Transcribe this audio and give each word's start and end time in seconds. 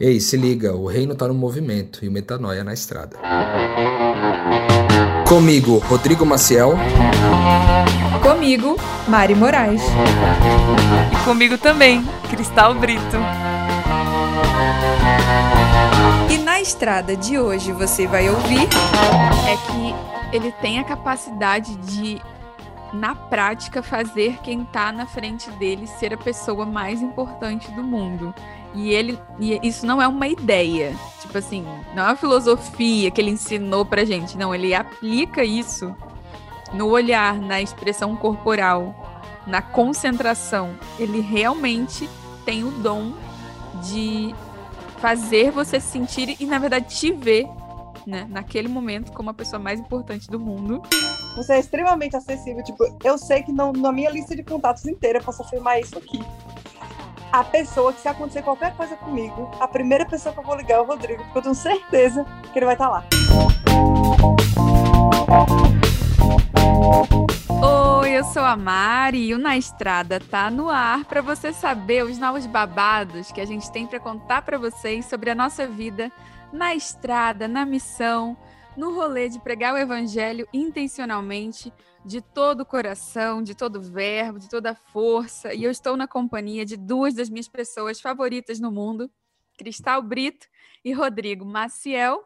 Ei, 0.00 0.20
se 0.20 0.36
liga, 0.36 0.76
o 0.76 0.86
reino 0.86 1.12
tá 1.16 1.26
no 1.26 1.34
movimento 1.34 2.04
e 2.04 2.08
o 2.08 2.12
metanoia 2.12 2.62
na 2.62 2.72
estrada. 2.72 3.18
Comigo, 5.28 5.78
Rodrigo 5.78 6.24
Maciel. 6.24 6.74
Comigo, 8.22 8.76
Mari 9.08 9.34
Moraes. 9.34 9.82
E 11.12 11.24
comigo 11.24 11.58
também, 11.58 12.04
Cristal 12.30 12.76
Brito. 12.76 13.16
E 16.30 16.38
na 16.44 16.60
estrada 16.60 17.16
de 17.16 17.36
hoje 17.36 17.72
você 17.72 18.06
vai 18.06 18.30
ouvir. 18.30 18.68
É 19.48 19.56
que 19.66 20.36
ele 20.36 20.52
tem 20.62 20.78
a 20.78 20.84
capacidade 20.84 21.76
de, 21.76 22.22
na 22.92 23.16
prática, 23.16 23.82
fazer 23.82 24.38
quem 24.44 24.64
tá 24.64 24.92
na 24.92 25.06
frente 25.06 25.50
dele 25.58 25.88
ser 25.88 26.14
a 26.14 26.16
pessoa 26.16 26.64
mais 26.64 27.02
importante 27.02 27.68
do 27.72 27.82
mundo. 27.82 28.32
E 28.74 28.90
ele 28.90 29.18
e 29.40 29.58
isso 29.66 29.86
não 29.86 30.00
é 30.00 30.06
uma 30.06 30.26
ideia, 30.26 30.94
tipo 31.20 31.36
assim, 31.38 31.64
não 31.94 32.04
é 32.04 32.06
uma 32.08 32.16
filosofia 32.16 33.10
que 33.10 33.20
ele 33.20 33.30
ensinou 33.30 33.84
pra 33.84 34.04
gente, 34.04 34.36
não, 34.36 34.54
ele 34.54 34.74
aplica 34.74 35.42
isso 35.42 35.94
no 36.72 36.88
olhar, 36.88 37.38
na 37.40 37.62
expressão 37.62 38.14
corporal, 38.14 38.94
na 39.46 39.62
concentração. 39.62 40.74
Ele 40.98 41.20
realmente 41.20 42.08
tem 42.44 42.62
o 42.62 42.70
dom 42.70 43.14
de 43.84 44.34
fazer 44.98 45.50
você 45.50 45.80
se 45.80 45.86
sentir 45.86 46.36
e 46.38 46.44
na 46.44 46.58
verdade 46.58 46.94
te 46.94 47.10
ver, 47.10 47.46
né, 48.06 48.26
naquele 48.28 48.68
momento 48.68 49.12
como 49.12 49.30
a 49.30 49.34
pessoa 49.34 49.58
mais 49.58 49.80
importante 49.80 50.28
do 50.28 50.38
mundo. 50.38 50.82
Você 51.36 51.54
é 51.54 51.60
extremamente 51.60 52.16
acessível, 52.16 52.62
tipo, 52.62 52.84
eu 53.02 53.16
sei 53.16 53.42
que 53.42 53.52
não, 53.52 53.72
na 53.72 53.92
minha 53.92 54.10
lista 54.10 54.36
de 54.36 54.42
contatos 54.42 54.84
inteira 54.84 55.20
eu 55.20 55.24
posso 55.24 55.42
afirmar 55.42 55.80
isso 55.80 55.96
aqui 55.96 56.20
a 57.32 57.44
pessoa 57.44 57.92
que 57.92 58.00
se 58.00 58.08
acontecer 58.08 58.42
qualquer 58.42 58.74
coisa 58.74 58.96
comigo, 58.96 59.50
a 59.60 59.68
primeira 59.68 60.06
pessoa 60.06 60.32
que 60.32 60.40
eu 60.40 60.44
vou 60.44 60.56
ligar 60.56 60.76
é 60.76 60.80
o 60.80 60.84
Rodrigo, 60.84 61.22
porque 61.24 61.38
eu 61.38 61.42
tenho 61.42 61.54
certeza 61.54 62.24
que 62.52 62.58
ele 62.58 62.66
vai 62.66 62.74
estar 62.74 62.88
lá. 62.88 63.04
Oi, 68.00 68.10
eu 68.10 68.24
sou 68.24 68.42
a 68.42 68.56
Mari 68.56 69.26
e 69.26 69.34
o 69.34 69.38
Na 69.38 69.56
Estrada 69.56 70.20
tá 70.20 70.50
no 70.50 70.70
ar 70.70 71.04
para 71.04 71.20
você 71.20 71.52
saber 71.52 72.04
os 72.04 72.18
novos 72.18 72.46
babados 72.46 73.30
que 73.30 73.40
a 73.40 73.46
gente 73.46 73.70
tem 73.70 73.86
para 73.86 74.00
contar 74.00 74.42
para 74.42 74.56
vocês 74.56 75.04
sobre 75.06 75.30
a 75.30 75.34
nossa 75.34 75.66
vida 75.66 76.10
na 76.50 76.74
estrada, 76.74 77.46
na 77.46 77.66
missão, 77.66 78.36
no 78.74 78.94
rolê 78.94 79.28
de 79.28 79.38
pregar 79.38 79.74
o 79.74 79.78
evangelho 79.78 80.48
intencionalmente 80.52 81.72
de 82.04 82.20
todo 82.20 82.62
o 82.62 82.66
coração, 82.66 83.42
de 83.42 83.54
todo 83.54 83.76
o 83.76 83.82
verbo, 83.82 84.38
de 84.38 84.48
toda 84.48 84.70
a 84.70 84.74
força. 84.74 85.52
E 85.54 85.64
eu 85.64 85.70
estou 85.70 85.96
na 85.96 86.06
companhia 86.06 86.64
de 86.64 86.76
duas 86.76 87.14
das 87.14 87.28
minhas 87.28 87.48
pessoas 87.48 88.00
favoritas 88.00 88.60
no 88.60 88.70
mundo, 88.70 89.10
Cristal 89.56 90.02
Brito 90.02 90.46
e 90.84 90.92
Rodrigo 90.92 91.44
Maciel, 91.44 92.24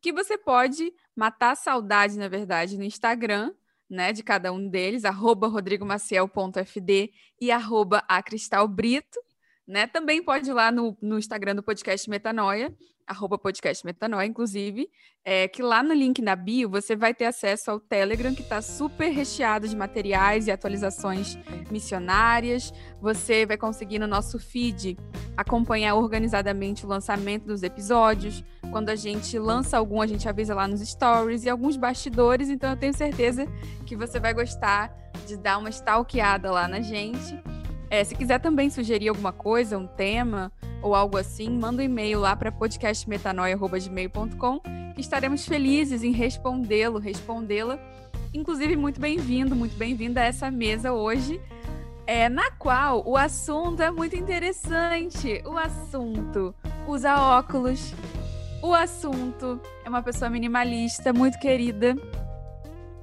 que 0.00 0.12
você 0.12 0.38
pode 0.38 0.92
matar 1.14 1.52
a 1.52 1.56
saudade, 1.56 2.18
na 2.18 2.28
verdade, 2.28 2.78
no 2.78 2.84
Instagram, 2.84 3.52
né, 3.88 4.12
de 4.12 4.22
cada 4.22 4.52
um 4.52 4.68
deles, 4.68 5.04
arroba 5.04 5.48
rodrigomaciel.fd 5.48 7.12
e 7.40 7.50
arroba 7.50 8.04
acristalbrito, 8.08 9.20
né? 9.66 9.86
Também 9.86 10.22
pode 10.22 10.48
ir 10.48 10.52
lá 10.52 10.70
no, 10.70 10.96
no 11.02 11.18
Instagram 11.18 11.56
do 11.56 11.62
podcast 11.62 12.08
Metanoia, 12.08 12.74
arroba 13.10 13.36
podcast 13.36 13.84
Metanoia, 13.84 14.24
inclusive, 14.24 14.88
é, 15.24 15.48
que 15.48 15.62
lá 15.62 15.82
no 15.82 15.92
link 15.92 16.22
na 16.22 16.36
bio 16.36 16.70
você 16.70 16.94
vai 16.94 17.12
ter 17.12 17.24
acesso 17.24 17.68
ao 17.68 17.80
Telegram, 17.80 18.32
que 18.32 18.42
está 18.42 18.62
super 18.62 19.10
recheado 19.10 19.66
de 19.66 19.76
materiais 19.76 20.46
e 20.46 20.52
atualizações 20.52 21.36
missionárias. 21.72 22.72
Você 23.02 23.44
vai 23.44 23.56
conseguir 23.56 23.98
no 23.98 24.06
nosso 24.06 24.38
feed 24.38 24.96
acompanhar 25.36 25.96
organizadamente 25.96 26.86
o 26.86 26.88
lançamento 26.88 27.46
dos 27.46 27.64
episódios. 27.64 28.44
Quando 28.70 28.90
a 28.90 28.96
gente 28.96 29.36
lança 29.40 29.76
algum, 29.76 30.00
a 30.00 30.06
gente 30.06 30.28
avisa 30.28 30.54
lá 30.54 30.68
nos 30.68 30.80
stories 30.80 31.44
e 31.44 31.50
alguns 31.50 31.76
bastidores, 31.76 32.48
então 32.48 32.70
eu 32.70 32.76
tenho 32.76 32.94
certeza 32.94 33.44
que 33.84 33.96
você 33.96 34.20
vai 34.20 34.32
gostar 34.32 34.94
de 35.26 35.36
dar 35.36 35.58
uma 35.58 35.70
stalkeada 35.70 36.52
lá 36.52 36.68
na 36.68 36.80
gente. 36.80 37.59
É, 37.90 38.02
se 38.04 38.14
quiser 38.14 38.38
também 38.38 38.70
sugerir 38.70 39.08
alguma 39.08 39.32
coisa, 39.32 39.76
um 39.76 39.88
tema, 39.88 40.52
ou 40.80 40.94
algo 40.94 41.18
assim, 41.18 41.50
manda 41.50 41.82
um 41.82 41.84
e-mail 41.84 42.20
lá 42.20 42.36
para 42.36 42.52
podcastmetanoia.gmail.com 42.52 44.60
que 44.94 45.00
estaremos 45.00 45.44
felizes 45.44 46.04
em 46.04 46.12
respondê-lo, 46.12 47.00
respondê-la. 47.00 47.80
Inclusive, 48.32 48.76
muito 48.76 49.00
bem-vindo, 49.00 49.56
muito 49.56 49.76
bem-vinda 49.76 50.20
a 50.20 50.24
essa 50.24 50.52
mesa 50.52 50.92
hoje, 50.92 51.40
é, 52.06 52.28
na 52.28 52.52
qual 52.52 53.02
o 53.04 53.16
assunto 53.16 53.82
é 53.82 53.90
muito 53.90 54.14
interessante. 54.14 55.42
O 55.44 55.58
assunto 55.58 56.54
usa 56.86 57.20
óculos. 57.20 57.92
O 58.62 58.72
assunto 58.72 59.60
é 59.84 59.88
uma 59.88 60.02
pessoa 60.02 60.30
minimalista, 60.30 61.12
muito 61.12 61.40
querida. 61.40 61.96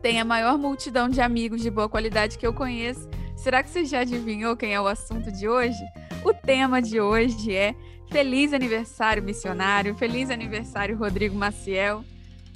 Tem 0.02 0.22
a 0.22 0.26
maior 0.26 0.58
multidão 0.58 1.10
de 1.10 1.20
amigos 1.20 1.62
de 1.62 1.70
boa 1.70 1.90
qualidade 1.90 2.38
que 2.38 2.48
eu 2.48 2.54
conheço. 2.54 3.10
Será 3.48 3.64
que 3.64 3.70
você 3.70 3.86
já 3.86 4.02
adivinhou 4.02 4.58
quem 4.58 4.74
é 4.74 4.82
o 4.82 4.88
assunto 4.88 5.32
de 5.32 5.48
hoje? 5.48 5.80
O 6.22 6.34
tema 6.34 6.82
de 6.82 7.00
hoje 7.00 7.56
é 7.56 7.74
Feliz 8.12 8.52
aniversário, 8.52 9.24
missionário. 9.24 9.96
Feliz 9.96 10.30
aniversário, 10.30 10.98
Rodrigo 10.98 11.34
Maciel. 11.34 12.04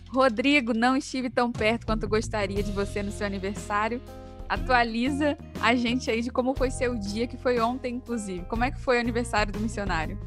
Rodrigo, 0.10 0.74
não 0.74 0.98
estive 0.98 1.30
tão 1.30 1.50
perto 1.50 1.86
quanto 1.86 2.10
gostaria 2.10 2.62
de 2.62 2.74
você 2.74 3.02
no 3.02 3.10
seu 3.10 3.26
aniversário. 3.26 4.02
Atualiza 4.50 5.38
a 5.62 5.74
gente 5.76 6.12
aí 6.12 6.22
de 6.22 6.30
como 6.30 6.54
foi 6.54 6.70
seu 6.70 6.94
dia, 6.94 7.26
que 7.26 7.38
foi 7.38 7.58
ontem, 7.62 7.96
inclusive. 7.96 8.44
Como 8.50 8.66
é 8.66 8.70
que 8.70 8.82
foi 8.82 8.98
o 8.98 9.00
aniversário 9.00 9.54
do 9.54 9.62
missionário? 9.62 10.20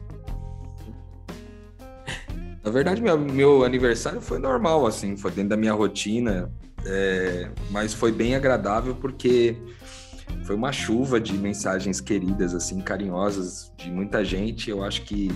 Na 2.65 2.71
verdade, 2.71 3.03
meu, 3.03 3.19
meu 3.19 3.65
aniversário 3.65 4.23
foi 4.23 4.39
normal, 4.39 4.87
assim, 4.87 5.15
foi 5.15 5.31
dentro 5.31 5.51
da 5.51 5.59
minha 5.59 5.75
rotina, 5.75 6.51
é, 6.87 7.51
mas 7.71 7.93
foi 7.93 8.11
bem 8.11 8.35
agradável 8.35 8.95
porque 8.95 9.59
foi 10.43 10.57
uma 10.57 10.73
chuva 10.73 11.21
de 11.21 11.33
mensagens 11.35 12.01
queridas, 12.01 12.55
assim, 12.55 12.81
carinhosas 12.81 13.73
de 13.77 13.91
muita 13.91 14.25
gente. 14.25 14.69
Eu 14.69 14.83
acho 14.83 15.03
que 15.03 15.31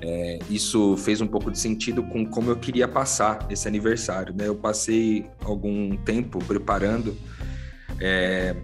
é, 0.00 0.38
isso 0.50 0.96
fez 0.96 1.20
um 1.20 1.26
pouco 1.26 1.50
de 1.50 1.58
sentido 1.58 2.02
com 2.02 2.26
como 2.26 2.50
eu 2.50 2.56
queria 2.56 2.86
passar 2.86 3.46
esse 3.50 3.66
aniversário. 3.66 4.34
Né? 4.34 4.46
Eu 4.46 4.54
passei 4.54 5.26
algum 5.44 5.96
tempo 5.96 6.38
preparando 6.44 7.16
é, 8.00 8.54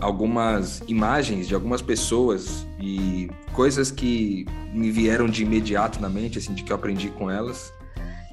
algumas 0.00 0.82
imagens 0.86 1.48
de 1.48 1.54
algumas 1.54 1.80
pessoas 1.80 2.66
e 2.80 3.30
coisas 3.52 3.90
que 3.90 4.44
me 4.74 4.90
vieram 4.90 5.26
de 5.26 5.42
imediato 5.42 6.00
na 6.00 6.08
mente, 6.08 6.38
assim, 6.38 6.52
de 6.54 6.62
que 6.62 6.72
eu 6.72 6.76
aprendi 6.76 7.08
com 7.08 7.30
elas. 7.30 7.72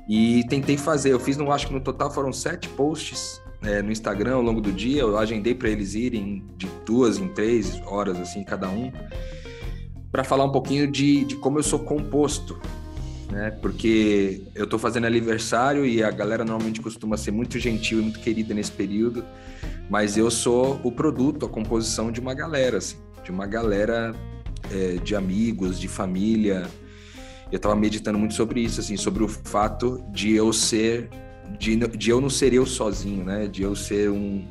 E 0.08 0.44
tentei 0.50 0.76
fazer. 0.76 1.14
Eu 1.14 1.20
fiz, 1.20 1.38
no, 1.38 1.52
acho 1.52 1.68
que 1.68 1.74
no 1.74 1.80
total 1.80 2.12
foram 2.12 2.34
sete 2.34 2.68
posts 2.70 3.40
é, 3.62 3.82
no 3.82 3.92
Instagram 3.92 4.36
ao 4.36 4.42
longo 4.42 4.62
do 4.62 4.72
dia. 4.72 5.02
Eu 5.02 5.18
agendei 5.18 5.54
para 5.54 5.70
eles 5.70 5.94
irem 5.94 6.44
de 6.58 6.68
duas 6.86 7.18
em 7.18 7.28
três 7.28 7.82
horas, 7.86 8.20
assim, 8.20 8.44
cada 8.44 8.70
um, 8.70 8.92
para 10.12 10.24
falar 10.24 10.46
um 10.46 10.52
pouquinho 10.52 10.90
de, 10.90 11.26
de 11.26 11.36
como 11.36 11.60
eu 11.60 11.64
sou 11.64 11.80
composto. 11.80 12.60
Né? 13.32 13.52
Porque 13.62 14.42
eu 14.56 14.64
estou 14.64 14.80
fazendo 14.80 15.06
aniversário 15.06 15.86
e 15.86 16.04
a 16.04 16.10
galera 16.10 16.44
normalmente 16.44 16.82
costuma 16.82 17.16
ser 17.16 17.32
muito 17.32 17.60
gentil 17.60 18.00
e 18.00 18.02
muito 18.02 18.20
querida 18.20 18.54
nesse 18.54 18.72
período, 18.72 19.24
mas 19.90 20.18
eu 20.18 20.32
sou 20.32 20.80
o 20.84 20.92
produto, 20.92 21.46
a 21.46 21.50
composição 21.50 22.12
de 22.12 22.20
uma 22.20 22.34
galera, 22.34 22.78
assim, 22.78 22.98
de 23.24 23.30
uma 23.30 23.46
galera 23.46 24.16
é, 24.72 24.94
de 24.96 25.16
amigos, 25.16 25.80
de 25.80 25.88
família. 25.88 26.68
Eu 27.52 27.58
estava 27.58 27.76
meditando 27.76 28.18
muito 28.18 28.34
sobre 28.34 28.62
isso, 28.62 28.80
assim, 28.80 28.98
sobre 28.98 29.24
o 29.24 29.28
fato 29.28 30.04
de 30.12 30.34
eu 30.34 30.52
ser 30.52 31.10
de, 31.58 31.76
de 31.76 32.10
eu 32.10 32.22
não 32.22 32.30
ser 32.30 32.54
eu 32.54 32.66
sozinho, 32.66 33.24
né? 33.24 33.48
De 33.48 33.62
eu 33.62 33.76
ser 33.76 34.10
um, 34.10 34.46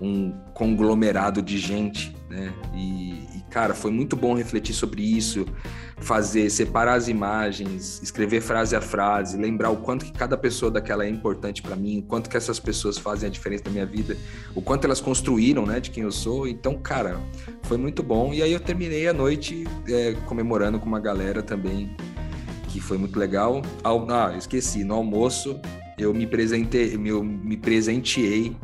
um 0.00 0.32
conglomerado 0.54 1.42
de 1.42 1.58
gente, 1.58 2.16
né? 2.28 2.52
E, 2.74 3.26
e, 3.36 3.44
cara, 3.50 3.74
foi 3.74 3.90
muito 3.90 4.16
bom 4.16 4.34
refletir 4.34 4.74
sobre 4.74 5.02
isso, 5.02 5.44
fazer, 5.98 6.48
separar 6.48 6.94
as 6.94 7.08
imagens, 7.08 8.00
escrever 8.02 8.40
frase 8.40 8.74
a 8.74 8.80
frase, 8.80 9.36
lembrar 9.36 9.70
o 9.70 9.76
quanto 9.76 10.04
que 10.04 10.12
cada 10.12 10.36
pessoa 10.36 10.70
daquela 10.70 11.04
é 11.04 11.08
importante 11.08 11.60
para 11.60 11.76
mim, 11.76 11.98
o 11.98 12.02
quanto 12.02 12.30
que 12.30 12.36
essas 12.36 12.58
pessoas 12.58 12.96
fazem 12.96 13.28
a 13.28 13.30
diferença 13.30 13.64
na 13.66 13.70
minha 13.72 13.86
vida, 13.86 14.16
o 14.54 14.62
quanto 14.62 14.84
elas 14.84 15.00
construíram, 15.00 15.66
né, 15.66 15.80
de 15.80 15.90
quem 15.90 16.04
eu 16.04 16.12
sou. 16.12 16.48
Então, 16.48 16.78
cara, 16.78 17.20
foi 17.62 17.76
muito 17.76 18.02
bom. 18.02 18.32
E 18.32 18.42
aí 18.42 18.52
eu 18.52 18.60
terminei 18.60 19.06
a 19.08 19.12
noite 19.12 19.64
é, 19.88 20.14
comemorando 20.26 20.78
com 20.78 20.86
uma 20.86 21.00
galera 21.00 21.42
também, 21.42 21.94
que 22.68 22.80
foi 22.80 22.96
muito 22.96 23.18
legal. 23.18 23.60
Ah, 23.84 24.34
esqueci, 24.36 24.84
no 24.84 24.94
almoço 24.94 25.60
eu 26.00 26.14
me 26.14 26.26
presentei, 26.26 26.94
eu 26.94 27.22
me 27.22 27.56
presenteei 27.56 28.56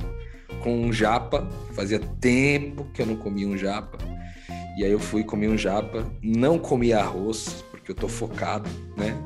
com 0.62 0.80
um 0.80 0.92
japa. 0.92 1.48
Fazia 1.74 1.98
tempo 1.98 2.84
que 2.92 3.02
eu 3.02 3.06
não 3.06 3.16
comia 3.16 3.46
um 3.46 3.56
japa. 3.56 3.98
E 4.76 4.84
aí 4.84 4.90
eu 4.90 4.98
fui 4.98 5.24
comer 5.24 5.48
um 5.48 5.56
japa, 5.56 6.06
não 6.22 6.58
comi 6.58 6.92
arroz, 6.92 7.64
porque 7.70 7.92
eu 7.92 7.94
tô 7.94 8.08
focado, 8.08 8.68
né? 8.96 9.16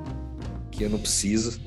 Que 0.70 0.84
eu 0.84 0.90
não 0.90 0.98
preciso. 0.98 1.60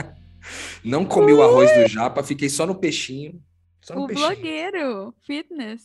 não 0.82 1.04
comi 1.04 1.32
o 1.32 1.42
arroz 1.42 1.70
do 1.76 1.86
japa, 1.88 2.22
fiquei 2.22 2.48
só 2.48 2.66
no 2.66 2.74
peixinho. 2.74 3.42
Só 3.82 3.94
no 3.94 4.04
o 4.04 4.06
peixinho. 4.06 4.28
blogueiro, 4.28 5.14
fitness. 5.26 5.82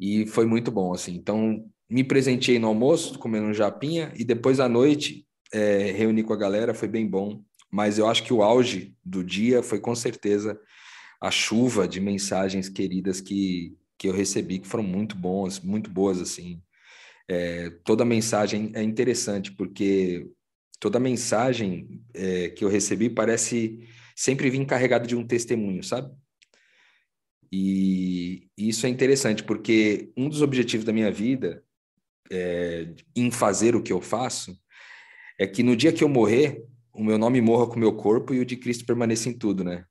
E 0.00 0.26
foi 0.26 0.46
muito 0.46 0.70
bom, 0.70 0.92
assim. 0.92 1.14
Então, 1.14 1.64
me 1.88 2.02
presenteei 2.02 2.58
no 2.58 2.68
almoço, 2.68 3.18
comendo 3.18 3.46
um 3.46 3.54
japinha, 3.54 4.12
e 4.16 4.24
depois 4.24 4.58
à 4.58 4.68
noite 4.68 5.26
é, 5.52 5.92
reuni 5.92 6.22
com 6.22 6.32
a 6.32 6.36
galera, 6.36 6.74
foi 6.74 6.88
bem 6.88 7.06
bom. 7.06 7.42
Mas 7.70 7.98
eu 7.98 8.08
acho 8.08 8.22
que 8.22 8.32
o 8.32 8.42
auge 8.42 8.96
do 9.04 9.22
dia 9.22 9.62
foi 9.62 9.80
com 9.80 9.94
certeza 9.94 10.58
a 11.20 11.30
chuva 11.30 11.86
de 11.86 12.00
mensagens 12.00 12.68
queridas 12.68 13.20
que, 13.20 13.76
que 13.98 14.08
eu 14.08 14.12
recebi, 14.12 14.58
que 14.58 14.68
foram 14.68 14.84
muito 14.84 15.16
bons, 15.16 15.60
muito 15.60 15.90
boas, 15.90 16.20
assim. 16.20 16.62
É, 17.28 17.70
toda 17.84 18.04
mensagem 18.04 18.70
é 18.74 18.82
interessante, 18.82 19.52
porque 19.52 20.30
toda 20.80 21.00
mensagem 21.00 22.00
é, 22.14 22.48
que 22.50 22.64
eu 22.64 22.68
recebi 22.68 23.10
parece 23.10 23.86
sempre 24.16 24.48
vir 24.48 24.64
carregada 24.64 25.06
de 25.06 25.16
um 25.16 25.26
testemunho, 25.26 25.82
sabe? 25.82 26.10
E, 27.52 28.48
e 28.56 28.68
isso 28.68 28.86
é 28.86 28.88
interessante, 28.88 29.42
porque 29.42 30.10
um 30.16 30.28
dos 30.28 30.42
objetivos 30.42 30.84
da 30.84 30.92
minha 30.92 31.10
vida 31.10 31.62
é, 32.30 32.88
em 33.16 33.30
fazer 33.30 33.74
o 33.74 33.82
que 33.82 33.92
eu 33.92 34.00
faço 34.00 34.58
é 35.38 35.46
que 35.46 35.62
no 35.62 35.76
dia 35.76 35.92
que 35.92 36.04
eu 36.04 36.08
morrer, 36.08 36.64
o 36.98 37.04
meu 37.04 37.16
nome 37.16 37.40
morra 37.40 37.68
com 37.68 37.76
o 37.76 37.78
meu 37.78 37.92
corpo 37.92 38.34
e 38.34 38.40
o 38.40 38.44
de 38.44 38.56
Cristo 38.56 38.84
permaneça 38.84 39.28
em 39.28 39.32
tudo, 39.32 39.62
né? 39.62 39.84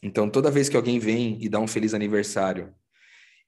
Então, 0.00 0.30
toda 0.30 0.50
vez 0.50 0.68
que 0.68 0.76
alguém 0.76 0.98
vem 0.98 1.36
e 1.40 1.48
dá 1.48 1.58
um 1.58 1.66
feliz 1.66 1.92
aniversário, 1.92 2.72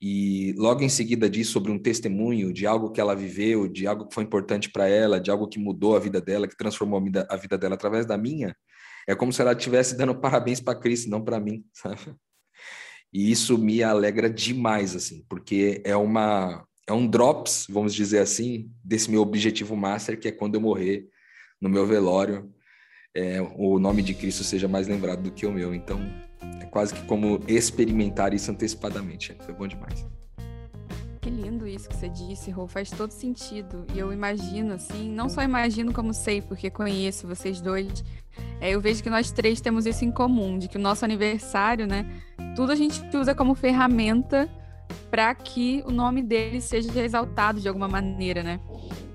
e 0.03 0.53
logo 0.59 0.83
em 0.83 0.89
seguida 0.89 1.31
diz 1.31 1.49
sobre 1.49 1.71
um 1.71 1.79
testemunho 1.79 2.53
de 2.53 2.67
algo 2.67 2.91
que 2.91 3.01
ela 3.01 3.15
viveu, 3.15 3.69
de 3.69 3.87
algo 3.87 4.09
que 4.09 4.15
foi 4.15 4.25
importante 4.25 4.69
para 4.69 4.89
ela, 4.89 5.21
de 5.21 5.31
algo 5.31 5.49
que 5.49 5.61
mudou 5.61 5.97
a 5.97 6.01
vida 6.01 6.21
dela, 6.21 6.49
que 6.49 6.57
transformou 6.57 6.99
a 6.99 7.03
vida, 7.03 7.27
a 7.31 7.37
vida 7.37 7.57
dela 7.57 7.75
através 7.77 8.05
da 8.05 8.19
minha, 8.19 8.55
é 9.07 9.15
como 9.15 9.33
se 9.33 9.41
ela 9.41 9.53
estivesse 9.53 9.97
dando 9.97 10.15
parabéns 10.15 10.61
para 10.61 10.79
Cristo, 10.79 11.09
não 11.09 11.23
para 11.23 11.39
mim, 11.39 11.65
sabe? 11.73 12.17
E 13.13 13.31
isso 13.31 13.57
me 13.57 13.81
alegra 13.81 14.29
demais, 14.29 14.97
assim, 14.97 15.25
porque 15.29 15.81
é 15.85 15.97
uma 15.97 16.67
é 16.87 16.93
um 16.93 17.07
drops, 17.07 17.67
vamos 17.71 17.95
dizer 17.95 18.19
assim, 18.19 18.71
desse 18.85 19.11
meu 19.11 19.23
objetivo 19.23 19.75
master, 19.77 20.19
que 20.19 20.29
é 20.29 20.33
quando 20.33 20.57
eu 20.57 20.61
morrer 20.61 21.09
no 21.59 21.69
meu 21.71 21.87
velório, 21.87 22.53
é, 23.15 23.41
o 23.57 23.79
nome 23.79 24.03
de 24.03 24.13
Cristo 24.13 24.43
seja 24.43 24.67
mais 24.67 24.89
lembrado 24.89 25.23
do 25.23 25.31
que 25.31 25.47
o 25.47 25.53
meu. 25.53 25.75
Então, 25.75 26.01
é 26.61 26.65
quase 26.67 26.93
que 26.93 27.03
como 27.05 27.41
experimentar 27.47 28.35
isso 28.35 28.51
antecipadamente. 28.51 29.37
Foi 29.45 29.55
bom 29.55 29.69
demais. 29.69 30.05
Que 31.21 31.31
lindo 31.31 31.67
isso 31.67 31.89
que 31.89 31.97
você 31.97 32.09
disse, 32.09 32.51
Rô. 32.51 32.67
Faz 32.67 32.91
todo 32.91 33.13
sentido. 33.13 33.87
E 33.95 33.99
eu 33.99 34.13
imagino, 34.13 34.75
assim, 34.75 35.09
não 35.09 35.29
só 35.29 35.43
imagino 35.43 35.93
como 35.93 36.13
sei, 36.13 36.43
porque 36.43 36.69
conheço 36.69 37.27
vocês 37.27 37.61
dois. 37.61 38.05
É, 38.61 38.71
eu 38.71 38.81
vejo 38.81 39.03
que 39.03 39.09
nós 39.09 39.31
três 39.31 39.61
temos 39.61 39.87
isso 39.87 40.05
em 40.05 40.11
comum, 40.11 40.59
de 40.59 40.69
que 40.69 40.77
o 40.77 40.81
nosso 40.81 41.05
aniversário, 41.05 41.87
né? 41.87 42.21
Tudo 42.57 42.73
a 42.73 42.75
gente 42.75 43.01
usa 43.17 43.35
como 43.35 43.55
ferramenta 43.55 44.51
para 45.11 45.35
que 45.35 45.83
o 45.87 45.93
nome 45.93 46.23
dele 46.23 46.61
seja 46.61 47.01
exaltado 47.01 47.61
de 47.61 47.69
alguma 47.69 47.87
maneira, 47.87 48.43
né? 48.43 48.61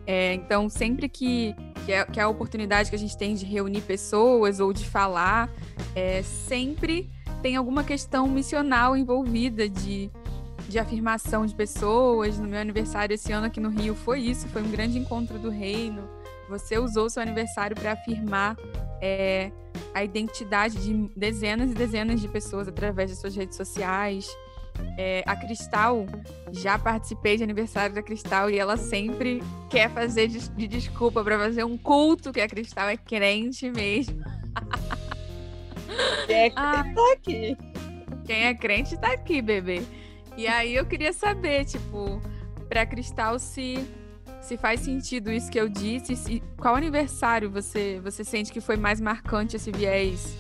É, 0.08 0.34
então, 0.34 0.70
sempre 0.70 1.08
que, 1.08 1.54
que 1.90 1.94
é, 1.94 2.06
que, 2.06 2.20
é, 2.20 2.24
a 2.24 2.30
oportunidade 2.30 2.88
que 2.92 2.96
a 2.96 3.00
gente 3.00 3.18
tem 3.18 3.34
de 3.34 3.44
reunir 3.46 3.82
pessoas 3.82 4.60
ou 4.60 4.72
de 4.72 4.86
falar, 4.88 5.50
é, 5.96 6.22
sempre 6.22 7.10
tem 7.42 7.56
alguma 7.56 7.84
questão 7.84 8.28
missional 8.28 8.96
envolvida 8.96 9.68
de, 9.68 10.12
de 10.68 10.78
afirmação 10.78 11.48
de 11.48 11.56
pessoas. 11.56 12.38
No 12.38 12.48
meu 12.48 12.60
aniversário 12.60 13.16
esse 13.16 13.32
ano 13.32 13.48
aqui 13.48 13.60
no 13.60 13.70
Rio 13.70 13.96
foi 13.96 14.20
isso, 14.20 14.48
foi 14.50 14.62
um 14.62 14.70
grande 14.70 15.00
encontro 15.00 15.40
do 15.40 15.50
reino. 15.50 16.08
Você 16.48 16.78
usou 16.78 17.10
seu 17.10 17.24
aniversário 17.24 17.76
para 17.76 17.94
afirmar 17.94 18.56
é, 19.02 19.52
a 19.92 20.04
identidade 20.04 20.78
de 20.78 21.10
dezenas 21.16 21.72
e 21.72 21.74
dezenas 21.74 22.22
de 22.22 22.28
pessoas 22.28 22.68
através 22.68 23.10
de 23.10 23.16
suas 23.16 23.36
redes 23.36 23.58
sociais. 23.58 24.30
É, 24.98 25.24
a 25.26 25.36
Cristal, 25.36 26.06
já 26.52 26.78
participei 26.78 27.38
de 27.38 27.44
aniversário 27.44 27.96
da 27.96 28.04
Cristal 28.04 28.50
e 28.50 28.60
ela 28.60 28.76
sempre 28.76 29.42
quer 29.70 29.90
fazer 29.90 30.28
de, 30.28 30.50
de 30.50 30.68
desculpa 30.68 31.24
para 31.24 31.38
fazer 31.40 31.64
um 31.64 31.78
culto 31.78 32.34
que 32.34 32.42
a 32.42 32.48
Cristal 32.48 32.90
é 32.90 32.98
crente 32.98 33.70
mesmo. 33.72 34.22
Quem 36.28 36.36
é 36.36 36.50
crente 36.50 36.56
ah, 36.58 36.84
tá 36.94 37.14
aqui. 37.14 37.58
Quem 38.26 38.44
é 38.44 38.54
crente 38.54 38.98
tá 38.98 39.14
aqui, 39.14 39.42
bebê. 39.42 39.82
E 40.38 40.48
aí 40.48 40.76
eu 40.76 40.86
queria 40.86 41.14
saber, 41.14 41.66
tipo, 41.66 42.22
pra 42.68 42.86
Cristal 42.86 43.40
se 43.40 43.88
se 44.42 44.58
faz 44.58 44.80
sentido 44.80 45.32
isso 45.32 45.52
que 45.52 45.60
eu 45.60 45.68
disse, 45.68 46.16
se, 46.16 46.42
qual 46.58 46.76
aniversário 46.76 47.52
você 47.52 48.00
você 48.02 48.24
sente 48.24 48.52
que 48.52 48.62
foi 48.62 48.78
mais 48.78 49.02
marcante 49.02 49.58
esse 49.58 49.70
viés 49.70 50.38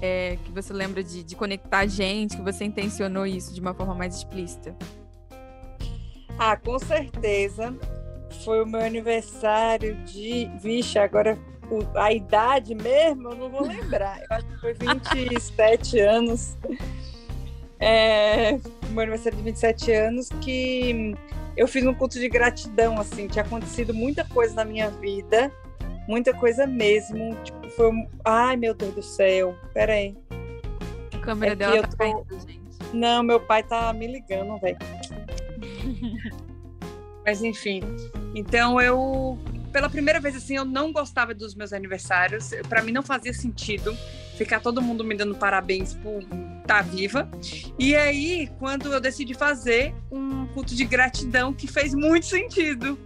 é, 0.00 0.36
que 0.44 0.52
você 0.52 0.72
lembra 0.72 1.02
de, 1.02 1.22
de 1.22 1.36
conectar 1.36 1.80
a 1.80 1.86
gente, 1.86 2.36
que 2.36 2.42
você 2.42 2.64
intencionou 2.64 3.26
isso 3.26 3.52
de 3.54 3.60
uma 3.60 3.74
forma 3.74 3.94
mais 3.94 4.16
explícita? 4.16 4.76
Ah, 6.38 6.56
com 6.56 6.78
certeza. 6.78 7.74
Foi 8.44 8.62
o 8.62 8.66
meu 8.66 8.80
aniversário 8.80 9.96
de. 10.04 10.50
Vixe, 10.60 10.98
agora 10.98 11.38
a 11.94 12.12
idade 12.12 12.74
mesmo, 12.74 13.30
eu 13.30 13.36
não 13.36 13.48
vou 13.48 13.62
lembrar. 13.62 14.18
Eu 14.18 14.36
acho 14.36 14.46
que 14.46 14.60
foi 14.60 14.74
27 14.74 16.00
anos. 16.00 16.56
É, 17.78 18.58
meu 18.90 19.02
aniversário 19.02 19.38
de 19.38 19.44
27 19.44 19.92
anos 19.92 20.28
que 20.40 21.14
eu 21.56 21.68
fiz 21.68 21.86
um 21.86 21.94
culto 21.94 22.18
de 22.18 22.28
gratidão, 22.28 22.98
assim, 22.98 23.28
tinha 23.28 23.44
acontecido 23.44 23.94
muita 23.94 24.24
coisa 24.24 24.54
na 24.54 24.64
minha 24.64 24.90
vida 24.90 25.52
muita 26.08 26.32
coisa 26.34 26.66
mesmo. 26.66 27.34
Tipo, 27.42 27.70
foi 27.70 27.90
um... 27.90 28.08
Ai, 28.24 28.56
meu 28.56 28.74
Deus 28.74 28.94
do 28.94 29.02
céu. 29.02 29.56
Pera 29.72 29.92
aí. 29.94 30.16
A 31.12 31.18
câmera 31.18 31.52
é 31.52 31.56
dela 31.56 31.82
tá 31.82 31.88
tô... 31.88 31.96
caindo, 31.96 32.40
gente. 32.40 32.62
Não, 32.92 33.22
meu 33.22 33.40
pai 33.40 33.62
tá 33.62 33.92
me 33.92 34.06
ligando, 34.06 34.58
velho. 34.58 34.78
Mas 37.24 37.42
enfim. 37.42 37.80
Então 38.34 38.80
eu 38.80 39.38
pela 39.74 39.90
primeira 39.90 40.20
vez 40.20 40.36
assim, 40.36 40.54
eu 40.54 40.64
não 40.64 40.92
gostava 40.92 41.34
dos 41.34 41.52
meus 41.56 41.72
aniversários. 41.72 42.50
Para 42.68 42.80
mim 42.80 42.92
não 42.92 43.02
fazia 43.02 43.34
sentido 43.34 43.96
ficar 44.36 44.60
todo 44.60 44.80
mundo 44.80 45.02
me 45.02 45.16
dando 45.16 45.34
parabéns 45.34 45.94
por 45.94 46.22
estar 46.22 46.64
tá 46.64 46.82
viva. 46.82 47.28
E 47.76 47.96
aí, 47.96 48.48
quando 48.60 48.92
eu 48.92 49.00
decidi 49.00 49.34
fazer 49.34 49.92
um 50.12 50.46
culto 50.46 50.76
de 50.76 50.84
gratidão 50.84 51.52
que 51.52 51.66
fez 51.66 51.92
muito 51.92 52.26
sentido 52.26 52.96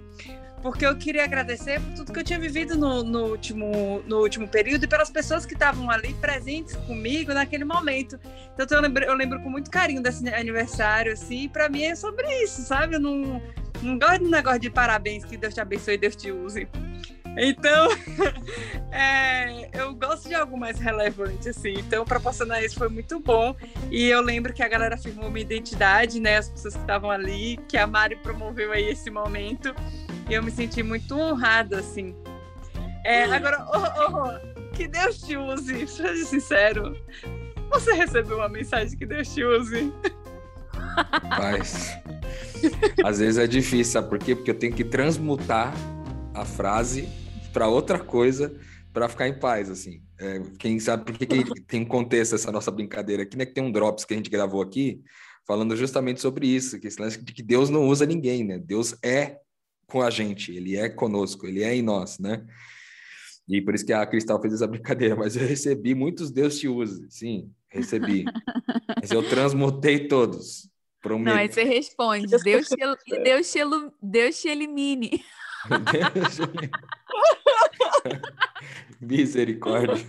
porque 0.62 0.84
eu 0.84 0.96
queria 0.96 1.24
agradecer 1.24 1.80
por 1.80 1.94
tudo 1.94 2.12
que 2.12 2.20
eu 2.20 2.24
tinha 2.24 2.38
vivido 2.38 2.76
no, 2.76 3.02
no, 3.02 3.26
último, 3.26 4.02
no 4.06 4.18
último 4.18 4.48
período 4.48 4.84
e 4.84 4.86
pelas 4.88 5.10
pessoas 5.10 5.46
que 5.46 5.54
estavam 5.54 5.90
ali 5.90 6.14
presentes 6.14 6.76
comigo 6.76 7.32
naquele 7.32 7.64
momento. 7.64 8.18
Então 8.54 8.78
eu 8.78 8.82
lembro, 8.82 9.04
eu 9.04 9.14
lembro 9.14 9.40
com 9.40 9.50
muito 9.50 9.70
carinho 9.70 10.02
desse 10.02 10.28
aniversário, 10.28 11.12
assim, 11.12 11.44
e 11.44 11.48
pra 11.48 11.68
mim 11.68 11.82
é 11.82 11.94
sobre 11.94 12.26
isso, 12.42 12.62
sabe? 12.62 12.96
Eu 12.96 13.00
não, 13.00 13.42
não 13.82 13.98
gosto 13.98 14.24
do 14.24 14.30
negócio 14.30 14.60
de 14.60 14.70
parabéns, 14.70 15.24
que 15.24 15.36
Deus 15.36 15.54
te 15.54 15.60
abençoe 15.60 15.94
e 15.94 15.98
Deus 15.98 16.16
te 16.16 16.30
use. 16.30 16.68
Então, 17.40 17.88
é, 18.90 19.68
eu 19.72 19.94
gosto 19.94 20.28
de 20.28 20.34
algo 20.34 20.58
mais 20.58 20.78
relevante, 20.78 21.48
assim. 21.48 21.74
Então, 21.78 22.04
proporcionar 22.04 22.64
isso 22.64 22.76
foi 22.76 22.88
muito 22.88 23.20
bom. 23.20 23.54
E 23.90 24.06
eu 24.06 24.20
lembro 24.20 24.52
que 24.52 24.62
a 24.62 24.68
galera 24.68 24.96
afirmou 24.96 25.30
minha 25.30 25.44
identidade, 25.44 26.20
né? 26.20 26.38
As 26.38 26.48
pessoas 26.48 26.74
que 26.74 26.80
estavam 26.80 27.10
ali, 27.10 27.56
que 27.68 27.76
a 27.76 27.86
Mari 27.86 28.16
promoveu 28.16 28.72
aí 28.72 28.90
esse 28.90 29.08
momento. 29.08 29.72
E 30.28 30.34
eu 30.34 30.42
me 30.42 30.50
senti 30.50 30.82
muito 30.82 31.18
honrada, 31.18 31.78
assim. 31.78 32.14
É, 33.04 33.24
agora, 33.24 33.66
oh, 33.72 34.12
oh, 34.12 34.76
que 34.76 34.86
Deus 34.86 35.20
te 35.22 35.36
use, 35.36 35.86
seja 35.88 36.24
sincero. 36.26 36.94
Você 37.70 37.92
recebeu 37.94 38.36
uma 38.36 38.48
mensagem 38.48 38.96
que 38.96 39.06
Deus 39.06 39.32
te 39.32 39.42
use? 39.42 39.92
Mas, 41.38 41.96
às 43.04 43.18
vezes 43.18 43.38
é 43.38 43.46
difícil, 43.46 43.92
sabe 43.92 44.08
por 44.08 44.18
quê? 44.18 44.34
Porque 44.34 44.50
eu 44.50 44.58
tenho 44.58 44.74
que 44.74 44.84
transmutar 44.84 45.72
a 46.34 46.44
frase 46.44 47.08
para 47.52 47.66
outra 47.66 47.98
coisa 47.98 48.54
para 48.92 49.08
ficar 49.08 49.28
em 49.28 49.38
paz, 49.38 49.70
assim. 49.70 50.02
É, 50.20 50.42
quem 50.58 50.78
sabe 50.78 51.04
por 51.04 51.16
que 51.16 51.26
tem 51.66 51.82
um 51.82 51.86
contexto 51.86 52.34
essa 52.34 52.52
nossa 52.52 52.70
brincadeira 52.70 53.22
aqui, 53.22 53.36
né? 53.36 53.46
Que 53.46 53.54
tem 53.54 53.64
um 53.64 53.72
drops 53.72 54.04
que 54.04 54.12
a 54.12 54.16
gente 54.16 54.30
gravou 54.30 54.60
aqui, 54.60 55.00
falando 55.46 55.74
justamente 55.76 56.20
sobre 56.20 56.46
isso, 56.46 56.78
que 56.78 56.88
esse 56.88 57.00
lance 57.00 57.22
de 57.22 57.32
que 57.32 57.42
Deus 57.42 57.70
não 57.70 57.86
usa 57.86 58.04
ninguém, 58.04 58.44
né? 58.44 58.58
Deus 58.58 58.94
é 59.02 59.38
com 59.88 60.02
a 60.02 60.10
gente, 60.10 60.54
ele 60.54 60.76
é 60.76 60.88
conosco, 60.88 61.46
ele 61.46 61.62
é 61.62 61.74
em 61.74 61.82
nós, 61.82 62.18
né? 62.18 62.44
E 63.48 63.62
por 63.62 63.74
isso 63.74 63.86
que 63.86 63.92
a 63.92 64.06
Cristal 64.06 64.40
fez 64.40 64.54
essa 64.54 64.66
brincadeira, 64.68 65.16
mas 65.16 65.34
eu 65.36 65.46
recebi 65.46 65.94
muitos 65.94 66.30
Deus 66.30 66.58
te 66.58 66.68
use, 66.68 67.06
sim, 67.10 67.50
recebi. 67.68 68.24
mas 69.00 69.10
eu 69.10 69.26
transmutei 69.28 70.06
todos. 70.06 70.68
Prometo. 71.00 71.32
Não, 71.32 71.40
aí 71.40 71.50
você 71.50 71.62
responde, 71.62 72.26
Deus 72.26 72.68
te, 72.68 72.76
Deus 73.22 73.50
te, 73.50 73.60
Deus 74.02 74.40
te 74.40 74.48
elimine. 74.48 75.24
Misericórdia. 79.00 80.04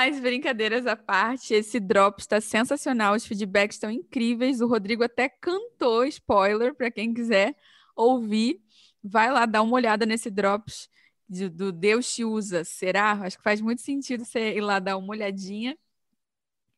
Mas 0.00 0.20
brincadeiras 0.20 0.86
à 0.86 0.94
parte, 0.94 1.54
esse 1.54 1.80
drop 1.80 2.20
está 2.20 2.40
sensacional, 2.40 3.16
os 3.16 3.26
feedbacks 3.26 3.74
estão 3.74 3.90
incríveis. 3.90 4.60
O 4.60 4.68
Rodrigo 4.68 5.02
até 5.02 5.28
cantou 5.28 6.04
spoiler 6.04 6.72
para 6.72 6.88
quem 6.88 7.12
quiser 7.12 7.56
ouvir. 7.96 8.62
Vai 9.02 9.32
lá 9.32 9.44
dar 9.44 9.60
uma 9.60 9.74
olhada 9.74 10.06
nesse 10.06 10.30
drops 10.30 10.88
de, 11.28 11.48
do 11.48 11.72
Deus 11.72 12.14
te 12.14 12.24
usa. 12.24 12.62
Será? 12.62 13.10
Acho 13.10 13.38
que 13.38 13.42
faz 13.42 13.60
muito 13.60 13.82
sentido 13.82 14.24
você 14.24 14.54
ir 14.54 14.60
lá 14.60 14.78
dar 14.78 14.96
uma 14.96 15.10
olhadinha. 15.10 15.76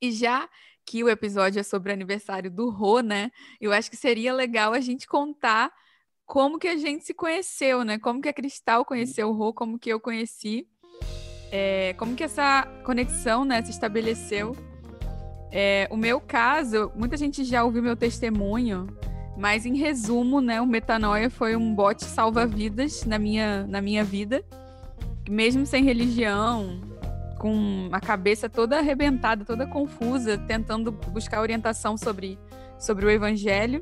E 0.01 0.11
já 0.13 0.49
que 0.87 1.05
o 1.05 1.09
episódio 1.11 1.61
é 1.61 1.63
sobre 1.63 1.91
o 1.91 1.93
aniversário 1.93 2.51
do 2.51 2.71
Rô, 2.71 3.01
né? 3.01 3.31
Eu 3.61 3.71
acho 3.71 3.91
que 3.91 3.99
seria 3.99 4.33
legal 4.33 4.73
a 4.73 4.81
gente 4.81 5.07
contar 5.07 5.71
como 6.25 6.59
que 6.59 6.69
a 6.69 6.77
gente 6.79 7.05
se 7.05 7.13
conheceu, 7.13 7.85
né? 7.85 7.99
Como 7.99 8.23
que 8.23 8.31
a 8.31 8.33
Cristal 8.33 8.83
conheceu 8.83 9.29
o 9.29 9.33
Rô, 9.35 9.53
como 9.53 9.79
que 9.79 9.91
eu 9.91 10.01
conheci, 10.01 10.67
é, 11.51 11.95
como 11.97 12.15
que 12.15 12.25
essa 12.25 12.67
conexão, 12.85 13.45
né, 13.45 13.63
se 13.63 13.71
estabeleceu. 13.71 14.57
É, 15.53 15.89
o 15.91 15.97
meu 15.97 16.21
caso, 16.21 16.93
muita 16.95 17.17
gente 17.17 17.45
já 17.45 17.65
ouviu 17.65 17.83
meu 17.83 17.97
testemunho, 17.97 18.87
mas 19.37 19.67
em 19.67 19.77
resumo, 19.77 20.41
né, 20.41 20.61
o 20.61 20.67
Metanoia 20.67 21.29
foi 21.29 21.57
um 21.57 21.75
bote 21.75 22.05
salva-vidas 22.05 23.05
na 23.05 23.19
minha, 23.19 23.67
na 23.67 23.81
minha 23.81 24.05
vida, 24.05 24.45
mesmo 25.29 25.67
sem 25.67 25.83
religião, 25.83 26.81
com 27.39 27.89
a 27.91 28.01
cabeça 28.01 28.49
toda 28.49 28.79
arrebentada, 28.79 29.45
toda 29.45 29.67
confusa, 29.67 30.37
tentando 30.37 30.93
buscar 30.93 31.41
orientação 31.41 31.97
sobre, 31.97 32.39
sobre 32.79 33.07
o 33.07 33.11
evangelho. 33.11 33.81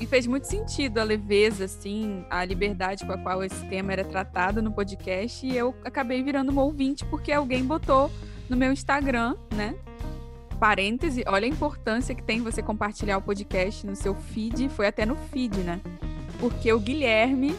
E 0.00 0.06
fez 0.06 0.26
muito 0.26 0.46
sentido 0.46 0.98
a 0.98 1.04
leveza, 1.04 1.64
assim, 1.64 2.24
a 2.30 2.44
liberdade 2.44 3.04
com 3.04 3.12
a 3.12 3.18
qual 3.18 3.42
esse 3.42 3.66
tema 3.66 3.92
era 3.92 4.04
tratado 4.04 4.62
no 4.62 4.72
podcast. 4.72 5.44
E 5.44 5.56
eu 5.56 5.74
acabei 5.84 6.22
virando 6.22 6.50
uma 6.50 6.62
ouvinte 6.62 7.04
porque 7.04 7.32
alguém 7.32 7.64
botou 7.64 8.10
no 8.48 8.56
meu 8.56 8.72
Instagram, 8.72 9.34
né? 9.54 9.74
Parêntese, 10.60 11.24
olha 11.26 11.46
a 11.46 11.48
importância 11.48 12.14
que 12.14 12.22
tem 12.22 12.42
você 12.42 12.62
compartilhar 12.62 13.18
o 13.18 13.22
podcast 13.22 13.86
no 13.86 13.96
seu 13.96 14.14
feed. 14.14 14.68
Foi 14.68 14.86
até 14.86 15.04
no 15.04 15.16
feed, 15.16 15.58
né? 15.58 15.80
Porque 16.38 16.72
o 16.72 16.78
Guilherme 16.78 17.54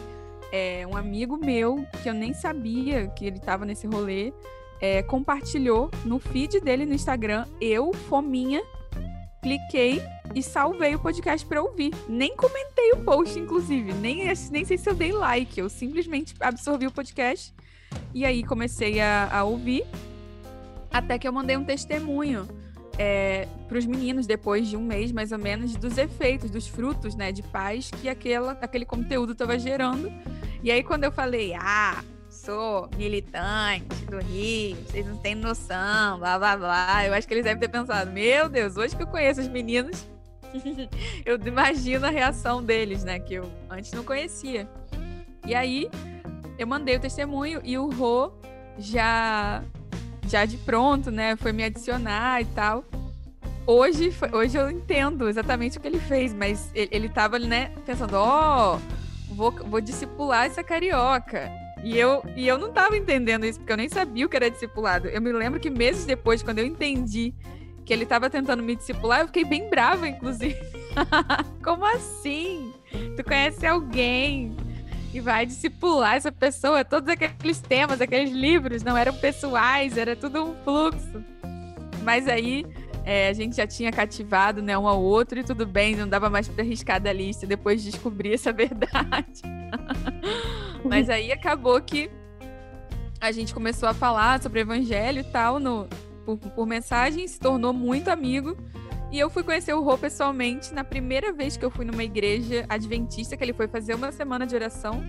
é 0.50 0.86
um 0.86 0.96
amigo 0.96 1.36
meu 1.36 1.84
que 2.02 2.08
eu 2.08 2.14
nem 2.14 2.32
sabia 2.32 3.08
que 3.08 3.26
ele 3.26 3.36
estava 3.36 3.64
nesse 3.64 3.86
rolê 3.86 4.32
é, 4.80 5.02
compartilhou 5.02 5.90
no 6.04 6.18
feed 6.18 6.60
dele 6.60 6.86
no 6.86 6.94
Instagram, 6.94 7.46
eu, 7.60 7.92
Fominha, 7.92 8.62
cliquei 9.42 10.02
e 10.34 10.42
salvei 10.42 10.94
o 10.94 10.98
podcast 10.98 11.46
para 11.46 11.62
ouvir. 11.62 11.92
Nem 12.08 12.36
comentei 12.36 12.92
o 12.92 12.98
post, 12.98 13.38
inclusive, 13.38 13.92
nem, 13.94 14.26
nem 14.50 14.64
sei 14.64 14.78
se 14.78 14.88
eu 14.88 14.94
dei 14.94 15.12
like, 15.12 15.58
eu 15.58 15.68
simplesmente 15.68 16.34
absorvi 16.40 16.86
o 16.86 16.92
podcast 16.92 17.54
e 18.14 18.24
aí 18.24 18.42
comecei 18.42 19.00
a, 19.00 19.28
a 19.32 19.44
ouvir, 19.44 19.84
até 20.92 21.18
que 21.18 21.26
eu 21.26 21.32
mandei 21.32 21.56
um 21.56 21.64
testemunho 21.64 22.48
é, 22.98 23.48
para 23.68 23.78
os 23.78 23.86
meninos 23.86 24.26
depois 24.26 24.68
de 24.68 24.76
um 24.76 24.84
mês 24.84 25.12
mais 25.12 25.32
ou 25.32 25.38
menos 25.38 25.74
dos 25.76 25.96
efeitos, 25.96 26.50
dos 26.50 26.66
frutos, 26.66 27.14
né, 27.14 27.32
de 27.32 27.42
paz 27.42 27.90
que 27.90 28.08
aquela, 28.08 28.52
aquele 28.52 28.84
conteúdo 28.84 29.32
estava 29.32 29.58
gerando. 29.58 30.12
E 30.62 30.70
aí 30.70 30.82
quando 30.82 31.04
eu 31.04 31.12
falei, 31.12 31.54
ah, 31.54 32.02
sou 32.28 32.88
militante 32.96 34.04
do 34.06 34.18
Rio, 34.18 34.76
vocês 34.86 35.06
não 35.06 35.16
têm 35.16 35.34
noção, 35.34 36.18
blá 36.18 36.38
blá 36.38 36.56
blá. 36.56 37.06
Eu 37.06 37.14
acho 37.14 37.26
que 37.26 37.34
eles 37.34 37.44
devem 37.44 37.60
ter 37.60 37.68
pensado, 37.68 38.10
meu 38.10 38.48
Deus, 38.48 38.76
hoje 38.76 38.94
que 38.94 39.02
eu 39.02 39.06
conheço 39.06 39.40
os 39.40 39.48
meninos, 39.48 40.06
eu 41.24 41.38
imagino 41.46 42.06
a 42.06 42.10
reação 42.10 42.62
deles, 42.62 43.04
né? 43.04 43.18
Que 43.18 43.34
eu 43.34 43.50
antes 43.68 43.92
não 43.92 44.04
conhecia. 44.04 44.68
E 45.46 45.54
aí 45.54 45.90
eu 46.58 46.66
mandei 46.66 46.96
o 46.96 47.00
testemunho 47.00 47.60
e 47.64 47.78
o 47.78 47.90
Rô 47.90 48.32
já 48.78 49.62
já 50.26 50.44
de 50.44 50.56
pronto, 50.58 51.10
né? 51.10 51.36
Foi 51.36 51.52
me 51.52 51.64
adicionar 51.64 52.40
e 52.40 52.44
tal. 52.46 52.84
Hoje, 53.66 54.12
hoje 54.32 54.56
eu 54.58 54.70
entendo 54.70 55.28
exatamente 55.28 55.78
o 55.78 55.80
que 55.80 55.88
ele 55.88 55.98
fez, 55.98 56.32
mas 56.32 56.70
ele, 56.74 56.88
ele 56.92 57.08
tava, 57.08 57.38
né, 57.38 57.70
pensando, 57.84 58.14
ó, 58.14 58.76
oh, 58.76 59.34
vou, 59.34 59.52
vou 59.52 59.80
discipular 59.80 60.46
essa 60.46 60.62
carioca. 60.62 61.50
E 61.82 61.98
eu, 61.98 62.22
e 62.36 62.46
eu 62.46 62.58
não 62.58 62.72
tava 62.72 62.96
entendendo 62.96 63.46
isso, 63.46 63.58
porque 63.58 63.72
eu 63.72 63.76
nem 63.76 63.88
sabia 63.88 64.26
o 64.26 64.28
que 64.28 64.36
era 64.36 64.50
discipulado. 64.50 65.08
Eu 65.08 65.20
me 65.20 65.32
lembro 65.32 65.58
que 65.58 65.70
meses 65.70 66.04
depois, 66.04 66.42
quando 66.42 66.58
eu 66.58 66.66
entendi 66.66 67.34
que 67.90 67.94
ele 67.94 68.06
tava 68.06 68.30
tentando 68.30 68.62
me 68.62 68.76
discipular, 68.76 69.22
eu 69.22 69.26
fiquei 69.26 69.44
bem 69.44 69.68
brava, 69.68 70.06
inclusive. 70.06 70.56
Como 71.60 71.84
assim? 71.84 72.72
Tu 73.16 73.24
conhece 73.24 73.66
alguém 73.66 74.56
e 75.12 75.18
vai 75.18 75.44
discipular 75.44 76.14
essa 76.14 76.30
pessoa? 76.30 76.84
Todos 76.84 77.08
aqueles 77.08 77.60
temas, 77.60 78.00
aqueles 78.00 78.30
livros 78.30 78.84
não 78.84 78.96
eram 78.96 79.12
pessoais, 79.14 79.98
era 79.98 80.14
tudo 80.14 80.40
um 80.44 80.54
fluxo. 80.62 81.24
Mas 82.04 82.28
aí 82.28 82.64
é, 83.04 83.26
a 83.26 83.32
gente 83.32 83.56
já 83.56 83.66
tinha 83.66 83.90
cativado 83.90 84.62
né, 84.62 84.78
um 84.78 84.86
ao 84.86 85.02
outro 85.02 85.40
e 85.40 85.42
tudo 85.42 85.66
bem, 85.66 85.96
não 85.96 86.06
dava 86.06 86.30
mais 86.30 86.46
para 86.46 86.62
arriscar 86.62 87.00
da 87.00 87.12
lista 87.12 87.44
depois 87.44 87.82
de 87.82 87.90
descobrir 87.90 88.34
essa 88.34 88.52
verdade. 88.54 89.42
Mas 90.88 91.10
aí 91.10 91.32
acabou 91.32 91.80
que 91.80 92.08
a 93.20 93.32
gente 93.32 93.52
começou 93.52 93.88
a 93.88 93.92
falar 93.92 94.40
sobre 94.40 94.60
o 94.60 94.62
evangelho 94.62 95.22
e 95.22 95.24
tal 95.24 95.58
no, 95.58 95.88
por, 96.36 96.50
por 96.50 96.66
mensagem, 96.66 97.26
se 97.26 97.38
tornou 97.38 97.72
muito 97.72 98.08
amigo. 98.08 98.56
E 99.10 99.18
eu 99.18 99.28
fui 99.28 99.42
conhecer 99.42 99.74
o 99.74 99.82
Rô 99.82 99.98
pessoalmente 99.98 100.72
na 100.72 100.84
primeira 100.84 101.32
vez 101.32 101.56
que 101.56 101.64
eu 101.64 101.70
fui 101.70 101.84
numa 101.84 102.04
igreja 102.04 102.64
adventista, 102.68 103.36
que 103.36 103.42
ele 103.42 103.52
foi 103.52 103.66
fazer 103.66 103.94
uma 103.94 104.12
semana 104.12 104.46
de 104.46 104.54
oração. 104.54 105.02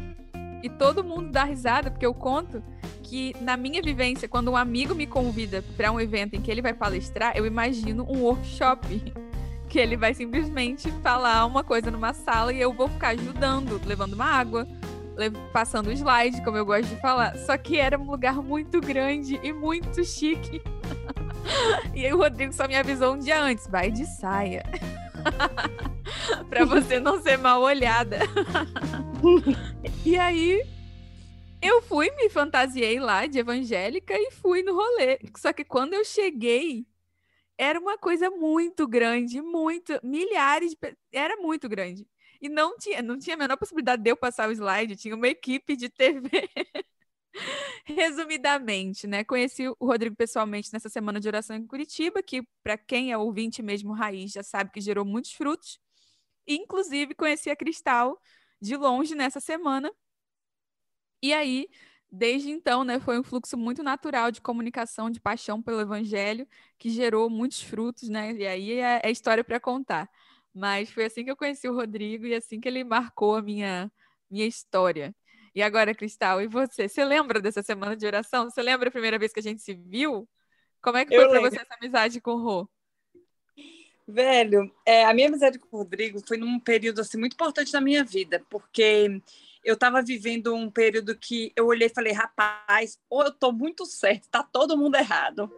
E 0.63 0.69
todo 0.69 1.03
mundo 1.03 1.31
dá 1.31 1.43
risada, 1.43 1.91
porque 1.91 2.05
eu 2.05 2.13
conto 2.13 2.63
que, 3.03 3.35
na 3.41 3.57
minha 3.57 3.81
vivência, 3.81 4.27
quando 4.27 4.51
um 4.51 4.57
amigo 4.57 4.95
me 4.95 5.05
convida 5.05 5.63
para 5.75 5.91
um 5.91 5.99
evento 5.99 6.35
em 6.35 6.41
que 6.41 6.49
ele 6.49 6.61
vai 6.61 6.73
palestrar, 6.73 7.33
eu 7.35 7.45
imagino 7.45 8.05
um 8.09 8.23
workshop. 8.23 9.13
Que 9.71 9.79
ele 9.79 9.95
vai 9.95 10.13
simplesmente 10.13 10.91
falar 11.01 11.45
uma 11.45 11.63
coisa 11.63 11.89
numa 11.89 12.13
sala 12.13 12.51
e 12.51 12.59
eu 12.59 12.73
vou 12.73 12.89
ficar 12.89 13.11
ajudando, 13.11 13.79
levando 13.85 14.11
uma 14.15 14.25
água, 14.25 14.67
passando 15.51 15.87
o 15.87 15.91
slide, 15.91 16.43
como 16.43 16.57
eu 16.57 16.65
gosto 16.65 16.89
de 16.89 17.01
falar. 17.01 17.37
Só 17.37 17.57
que 17.57 17.77
era 17.77 17.97
um 17.97 18.09
lugar 18.09 18.35
muito 18.35 18.79
grande 18.79 19.39
e 19.43 19.53
muito 19.53 20.03
chique. 20.03 20.61
e 21.93 22.05
aí 22.05 22.13
o 22.13 22.17
Rodrigo 22.17 22.53
só 22.53 22.67
me 22.67 22.75
avisou 22.75 23.13
um 23.13 23.19
dia 23.19 23.41
antes: 23.41 23.67
vai 23.67 23.91
de 23.91 24.05
saia. 24.05 24.63
pra 26.49 26.65
você 26.65 26.99
não 26.99 27.21
ser 27.21 27.37
mal 27.37 27.61
olhada. 27.61 28.19
e 30.05 30.17
aí 30.17 30.61
eu 31.61 31.81
fui, 31.83 32.09
me 32.11 32.29
fantasiei 32.29 32.99
lá 32.99 33.27
de 33.27 33.39
evangélica 33.39 34.13
e 34.17 34.31
fui 34.31 34.63
no 34.63 34.73
rolê. 34.73 35.19
Só 35.37 35.53
que 35.53 35.63
quando 35.63 35.93
eu 35.93 36.03
cheguei, 36.03 36.87
era 37.57 37.79
uma 37.79 37.97
coisa 37.97 38.31
muito 38.31 38.87
grande, 38.87 39.41
muito, 39.41 39.99
milhares 40.03 40.71
de 40.71 40.97
era 41.11 41.37
muito 41.37 41.69
grande. 41.69 42.07
E 42.41 42.49
não 42.49 42.77
tinha, 42.77 43.01
não 43.01 43.17
tinha 43.19 43.35
a 43.35 43.39
menor 43.39 43.57
possibilidade 43.57 44.01
de 44.01 44.09
eu 44.09 44.17
passar 44.17 44.49
o 44.49 44.51
slide, 44.51 44.95
tinha 44.95 45.15
uma 45.15 45.27
equipe 45.27 45.75
de 45.75 45.89
TV. 45.89 46.29
Resumidamente, 47.85 49.07
né? 49.07 49.23
Conheci 49.23 49.67
o 49.67 49.75
Rodrigo 49.85 50.15
pessoalmente 50.15 50.71
nessa 50.73 50.89
semana 50.89 51.19
de 51.19 51.27
oração 51.27 51.55
em 51.55 51.65
Curitiba, 51.65 52.21
que 52.23 52.43
para 52.63 52.77
quem 52.77 53.11
é 53.11 53.17
ouvinte 53.17 53.61
mesmo 53.61 53.93
raiz 53.93 54.31
já 54.31 54.43
sabe 54.43 54.71
que 54.71 54.81
gerou 54.81 55.05
muitos 55.05 55.33
frutos. 55.33 55.79
Inclusive 56.47 57.15
conheci 57.15 57.49
a 57.49 57.55
Cristal 57.55 58.19
de 58.61 58.75
longe 58.77 59.15
nessa 59.15 59.39
semana. 59.39 59.91
E 61.21 61.33
aí, 61.33 61.67
desde 62.11 62.49
então, 62.49 62.83
né, 62.83 62.99
foi 62.99 63.19
um 63.19 63.23
fluxo 63.23 63.57
muito 63.57 63.83
natural 63.83 64.31
de 64.31 64.41
comunicação, 64.41 65.09
de 65.09 65.19
paixão 65.19 65.61
pelo 65.61 65.79
evangelho, 65.81 66.47
que 66.77 66.89
gerou 66.89 67.29
muitos 67.29 67.61
frutos, 67.61 68.09
né? 68.09 68.33
E 68.33 68.45
aí 68.47 68.71
é, 68.73 69.01
é 69.03 69.11
história 69.11 69.43
para 69.43 69.59
contar. 69.59 70.09
Mas 70.53 70.89
foi 70.89 71.05
assim 71.05 71.23
que 71.23 71.31
eu 71.31 71.35
conheci 71.35 71.67
o 71.67 71.75
Rodrigo 71.75 72.25
e 72.25 72.35
assim 72.35 72.59
que 72.59 72.67
ele 72.67 72.83
marcou 72.83 73.35
a 73.35 73.41
minha, 73.41 73.91
minha 74.29 74.45
história. 74.45 75.15
E 75.55 75.61
agora, 75.61 75.93
Cristal, 75.93 76.41
e 76.41 76.47
você? 76.47 76.87
Você 76.87 77.03
lembra 77.03 77.41
dessa 77.41 77.61
semana 77.61 77.95
de 77.95 78.05
oração? 78.05 78.49
Você 78.49 78.61
lembra 78.61 78.89
a 78.89 78.91
primeira 78.91 79.19
vez 79.19 79.33
que 79.33 79.39
a 79.39 79.43
gente 79.43 79.61
se 79.61 79.73
viu? 79.73 80.27
Como 80.81 80.97
é 80.97 81.05
que 81.05 81.15
foi 81.15 81.29
para 81.29 81.41
você 81.41 81.57
essa 81.57 81.75
amizade 81.79 82.21
com 82.21 82.31
o 82.31 82.41
Rô? 82.41 82.69
Velho, 84.07 84.73
é, 84.85 85.05
a 85.05 85.13
minha 85.13 85.27
amizade 85.27 85.59
com 85.59 85.67
o 85.71 85.79
Rodrigo 85.79 86.21
foi 86.25 86.37
num 86.37 86.59
período 86.59 87.01
assim 87.01 87.17
muito 87.17 87.33
importante 87.33 87.71
na 87.71 87.79
minha 87.79 88.03
vida, 88.03 88.43
porque 88.49 89.21
eu 89.63 89.75
estava 89.75 90.01
vivendo 90.01 90.55
um 90.55 90.69
período 90.71 91.15
que 91.15 91.53
eu 91.55 91.67
olhei 91.67 91.87
e 91.87 91.93
falei, 91.93 92.11
rapaz, 92.11 92.99
ou 93.09 93.21
eu 93.21 93.29
estou 93.29 93.53
muito 93.53 93.85
certo, 93.85 94.27
tá 94.29 94.43
todo 94.43 94.77
mundo 94.77 94.95
errado 94.95 95.53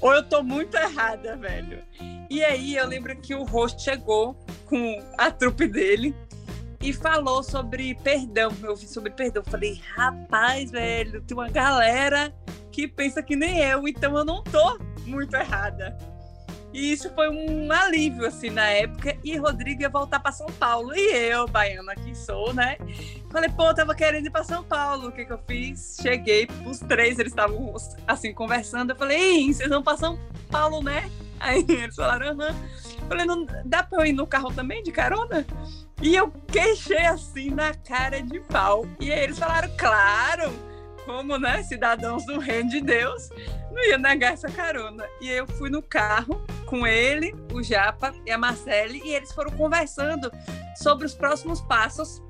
ou 0.00 0.14
eu 0.14 0.22
tô 0.22 0.42
muito 0.42 0.76
errada, 0.76 1.36
velho. 1.36 1.82
E 2.28 2.42
aí 2.44 2.76
eu 2.76 2.86
lembro 2.86 3.14
que 3.16 3.34
o 3.34 3.44
host 3.44 3.82
chegou 3.82 4.34
com 4.66 5.02
a 5.18 5.30
trupe 5.30 5.66
dele 5.66 6.14
e 6.80 6.92
falou 6.92 7.42
sobre 7.42 7.94
perdão. 7.96 8.50
Eu 8.62 8.70
ouvi 8.70 8.86
sobre 8.86 9.10
perdão. 9.10 9.42
Falei, 9.44 9.80
rapaz, 9.94 10.70
velho, 10.70 11.20
tem 11.22 11.36
uma 11.36 11.50
galera 11.50 12.32
que 12.72 12.88
pensa 12.88 13.22
que 13.22 13.36
nem 13.36 13.58
eu, 13.58 13.86
então 13.86 14.16
eu 14.16 14.24
não 14.24 14.42
tô 14.42 14.78
muito 15.04 15.34
errada. 15.34 15.96
E 16.72 16.92
isso 16.92 17.12
foi 17.14 17.28
um 17.28 17.70
alívio, 17.72 18.26
assim, 18.26 18.50
na 18.50 18.68
época. 18.68 19.16
E 19.24 19.36
Rodrigo 19.36 19.82
ia 19.82 19.88
voltar 19.88 20.20
para 20.20 20.32
São 20.32 20.46
Paulo. 20.46 20.94
E 20.94 21.10
eu, 21.12 21.48
baiana 21.48 21.94
que 21.94 22.14
sou, 22.14 22.54
né? 22.54 22.76
Falei, 23.30 23.50
pô, 23.50 23.68
eu 23.68 23.74
tava 23.74 23.94
querendo 23.94 24.26
ir 24.26 24.30
para 24.30 24.44
São 24.44 24.62
Paulo. 24.62 25.08
O 25.08 25.12
que 25.12 25.24
que 25.24 25.32
eu 25.32 25.40
fiz? 25.46 25.98
Cheguei, 26.00 26.48
os 26.64 26.78
três, 26.78 27.18
eles 27.18 27.32
estavam, 27.32 27.74
assim, 28.06 28.32
conversando. 28.32 28.90
Eu 28.90 28.96
falei, 28.96 29.18
Ei, 29.18 29.52
vocês 29.52 29.68
vão 29.68 29.82
para 29.82 29.96
São 29.96 30.18
Paulo, 30.50 30.82
né? 30.82 31.10
Aí 31.40 31.64
eles 31.68 31.96
falaram, 31.96 32.28
aham. 32.28 32.54
Falei, 33.08 33.26
não 33.26 33.44
dá 33.64 33.82
para 33.82 34.02
eu 34.02 34.06
ir 34.06 34.12
no 34.12 34.26
carro 34.26 34.52
também, 34.52 34.82
de 34.82 34.92
carona? 34.92 35.44
E 36.02 36.14
eu 36.14 36.30
queixei, 36.46 37.06
assim, 37.06 37.50
na 37.50 37.74
cara 37.74 38.22
de 38.22 38.40
pau. 38.40 38.86
E 39.00 39.12
aí 39.12 39.24
eles 39.24 39.38
falaram, 39.38 39.70
claro, 39.76 40.52
como 41.10 41.36
né, 41.38 41.60
cidadãos 41.64 42.24
do 42.24 42.38
reino 42.38 42.70
de 42.70 42.80
Deus, 42.80 43.30
não 43.72 43.84
ia 43.84 43.98
negar 43.98 44.32
essa 44.32 44.48
carona. 44.48 45.04
E 45.20 45.28
eu 45.28 45.44
fui 45.44 45.68
no 45.68 45.82
carro 45.82 46.40
com 46.66 46.86
ele, 46.86 47.34
o 47.52 47.60
Japa 47.62 48.14
e 48.24 48.30
a 48.30 48.38
Marcele, 48.38 49.02
e 49.04 49.12
eles 49.12 49.32
foram 49.32 49.50
conversando 49.50 50.30
sobre 50.76 51.04
os 51.04 51.14
próximos 51.14 51.60
passos 51.62 52.22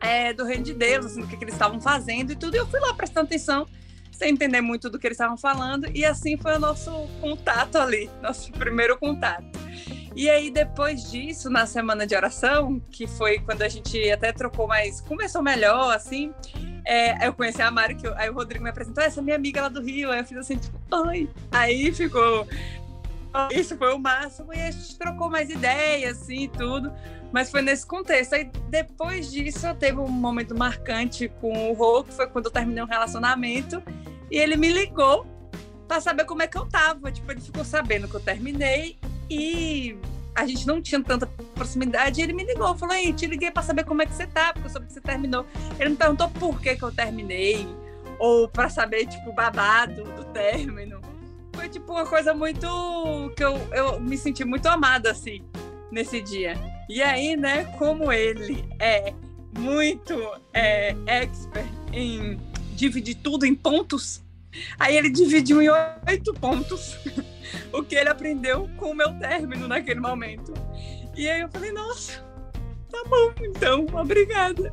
é, 0.00 0.32
do 0.32 0.46
reino 0.46 0.64
de 0.64 0.72
Deus, 0.72 1.06
assim, 1.06 1.26
que, 1.26 1.36
que 1.36 1.44
eles 1.44 1.54
estavam 1.54 1.78
fazendo 1.78 2.32
e 2.32 2.36
tudo. 2.36 2.54
E 2.54 2.58
eu 2.58 2.66
fui 2.66 2.80
lá 2.80 2.94
prestando 2.94 3.26
atenção, 3.26 3.68
sem 4.10 4.30
entender 4.30 4.62
muito 4.62 4.88
do 4.88 4.98
que 4.98 5.06
eles 5.06 5.16
estavam 5.16 5.36
falando, 5.36 5.86
e 5.94 6.02
assim 6.02 6.38
foi 6.38 6.56
o 6.56 6.58
nosso 6.58 6.90
contato 7.20 7.76
ali, 7.76 8.10
nosso 8.22 8.50
primeiro 8.52 8.98
contato. 8.98 9.46
E 10.16 10.30
aí, 10.30 10.50
depois 10.50 11.10
disso, 11.10 11.50
na 11.50 11.66
semana 11.66 12.06
de 12.06 12.16
oração, 12.16 12.80
que 12.90 13.06
foi 13.06 13.38
quando 13.38 13.60
a 13.60 13.68
gente 13.68 14.10
até 14.10 14.32
trocou 14.32 14.66
mais, 14.66 14.98
começou 15.02 15.42
melhor, 15.42 15.94
assim, 15.94 16.32
é, 16.86 17.28
eu 17.28 17.34
conheci 17.34 17.60
a 17.60 17.70
Mari, 17.70 17.96
que 17.96 18.06
eu, 18.06 18.16
aí 18.16 18.30
o 18.30 18.32
Rodrigo 18.32 18.64
me 18.64 18.70
apresentou, 18.70 19.04
essa 19.04 19.20
é 19.20 19.22
minha 19.22 19.36
amiga 19.36 19.60
lá 19.60 19.68
do 19.68 19.82
Rio, 19.82 20.10
aí 20.10 20.20
eu 20.20 20.24
fiz 20.24 20.38
assim, 20.38 20.56
tipo, 20.56 20.78
oi. 20.90 21.28
Aí 21.52 21.92
ficou, 21.92 22.48
isso 23.50 23.76
foi 23.76 23.92
o 23.92 23.98
máximo, 23.98 24.54
e 24.54 24.58
a 24.58 24.70
gente 24.70 24.96
trocou 24.96 25.28
mais 25.28 25.50
ideias, 25.50 26.22
assim, 26.22 26.44
e 26.44 26.48
tudo, 26.48 26.90
mas 27.30 27.50
foi 27.50 27.60
nesse 27.60 27.86
contexto. 27.86 28.36
Aí, 28.36 28.50
depois 28.70 29.30
disso, 29.30 29.66
teve 29.74 29.98
um 29.98 30.08
momento 30.08 30.56
marcante 30.56 31.28
com 31.42 31.70
o 31.70 31.74
Rô, 31.74 32.02
que 32.02 32.14
foi 32.14 32.26
quando 32.26 32.46
eu 32.46 32.50
terminei 32.50 32.82
um 32.82 32.86
relacionamento, 32.86 33.82
e 34.30 34.38
ele 34.38 34.56
me 34.56 34.72
ligou 34.72 35.26
para 35.86 36.00
saber 36.00 36.24
como 36.24 36.40
é 36.40 36.46
que 36.46 36.56
eu 36.56 36.64
tava. 36.66 37.12
Tipo, 37.12 37.32
ele 37.32 37.40
ficou 37.42 37.66
sabendo 37.66 38.08
que 38.08 38.14
eu 38.14 38.20
terminei 38.20 38.98
e 39.30 39.96
a 40.34 40.46
gente 40.46 40.66
não 40.66 40.82
tinha 40.82 41.02
tanta 41.02 41.26
proximidade. 41.54 42.20
Ele 42.20 42.32
me 42.32 42.44
ligou, 42.44 42.76
falou: 42.76 42.94
Ei, 42.94 43.12
te 43.12 43.26
liguei 43.26 43.50
para 43.50 43.62
saber 43.62 43.84
como 43.84 44.02
é 44.02 44.06
que 44.06 44.14
você 44.14 44.26
tá, 44.26 44.52
porque 44.52 44.68
eu 44.68 44.70
soube 44.70 44.86
que 44.86 44.92
você 44.92 45.00
terminou. 45.00 45.46
Ele 45.78 45.90
me 45.90 45.96
perguntou 45.96 46.28
por 46.30 46.60
que, 46.60 46.76
que 46.76 46.82
eu 46.82 46.92
terminei, 46.92 47.66
ou 48.18 48.48
para 48.48 48.68
saber, 48.68 49.06
tipo, 49.06 49.30
o 49.30 49.32
babado 49.32 50.04
do 50.04 50.24
término. 50.26 51.00
Foi, 51.54 51.68
tipo, 51.68 51.90
uma 51.92 52.04
coisa 52.04 52.34
muito. 52.34 53.32
que 53.36 53.42
eu, 53.42 53.56
eu 53.72 53.98
me 53.98 54.18
senti 54.18 54.44
muito 54.44 54.66
amada, 54.66 55.10
assim, 55.10 55.42
nesse 55.90 56.20
dia. 56.20 56.54
E 56.88 57.02
aí, 57.02 57.34
né, 57.34 57.64
como 57.78 58.12
ele 58.12 58.64
é 58.78 59.14
muito 59.58 60.14
é, 60.52 60.94
expert 61.06 61.66
em 61.92 62.38
dividir 62.74 63.16
tudo 63.16 63.46
em 63.46 63.54
pontos, 63.54 64.22
aí 64.78 64.96
ele 64.96 65.10
dividiu 65.10 65.60
em 65.62 65.68
oito 66.08 66.32
pontos. 66.34 66.96
o 67.72 67.82
que 67.82 67.94
ele 67.94 68.08
aprendeu 68.08 68.68
com 68.76 68.90
o 68.90 68.94
meu 68.94 69.12
término 69.18 69.68
naquele 69.68 70.00
momento. 70.00 70.52
E 71.16 71.28
aí 71.28 71.40
eu 71.40 71.48
falei, 71.48 71.72
nossa, 71.72 72.24
tá 72.90 73.02
bom, 73.08 73.32
então, 73.40 73.86
obrigada. 73.92 74.72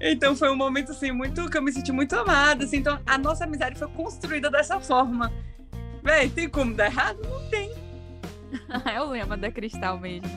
Então 0.00 0.36
foi 0.36 0.50
um 0.50 0.56
momento 0.56 0.92
assim 0.92 1.10
muito 1.10 1.48
que 1.48 1.56
eu 1.56 1.62
me 1.62 1.72
senti 1.72 1.90
muito 1.90 2.14
amada, 2.14 2.64
assim, 2.64 2.78
então 2.78 3.00
a 3.06 3.16
nossa 3.16 3.44
amizade 3.44 3.78
foi 3.78 3.88
construída 3.88 4.50
dessa 4.50 4.78
forma. 4.78 5.32
Véi, 6.02 6.28
tem 6.28 6.48
como 6.48 6.74
dar 6.74 6.86
errado? 6.86 7.18
Não 7.22 7.48
tem. 7.48 7.72
é 8.92 9.00
o 9.00 9.10
lema 9.10 9.36
da 9.36 9.50
Cristal 9.50 9.98
mesmo. 9.98 10.28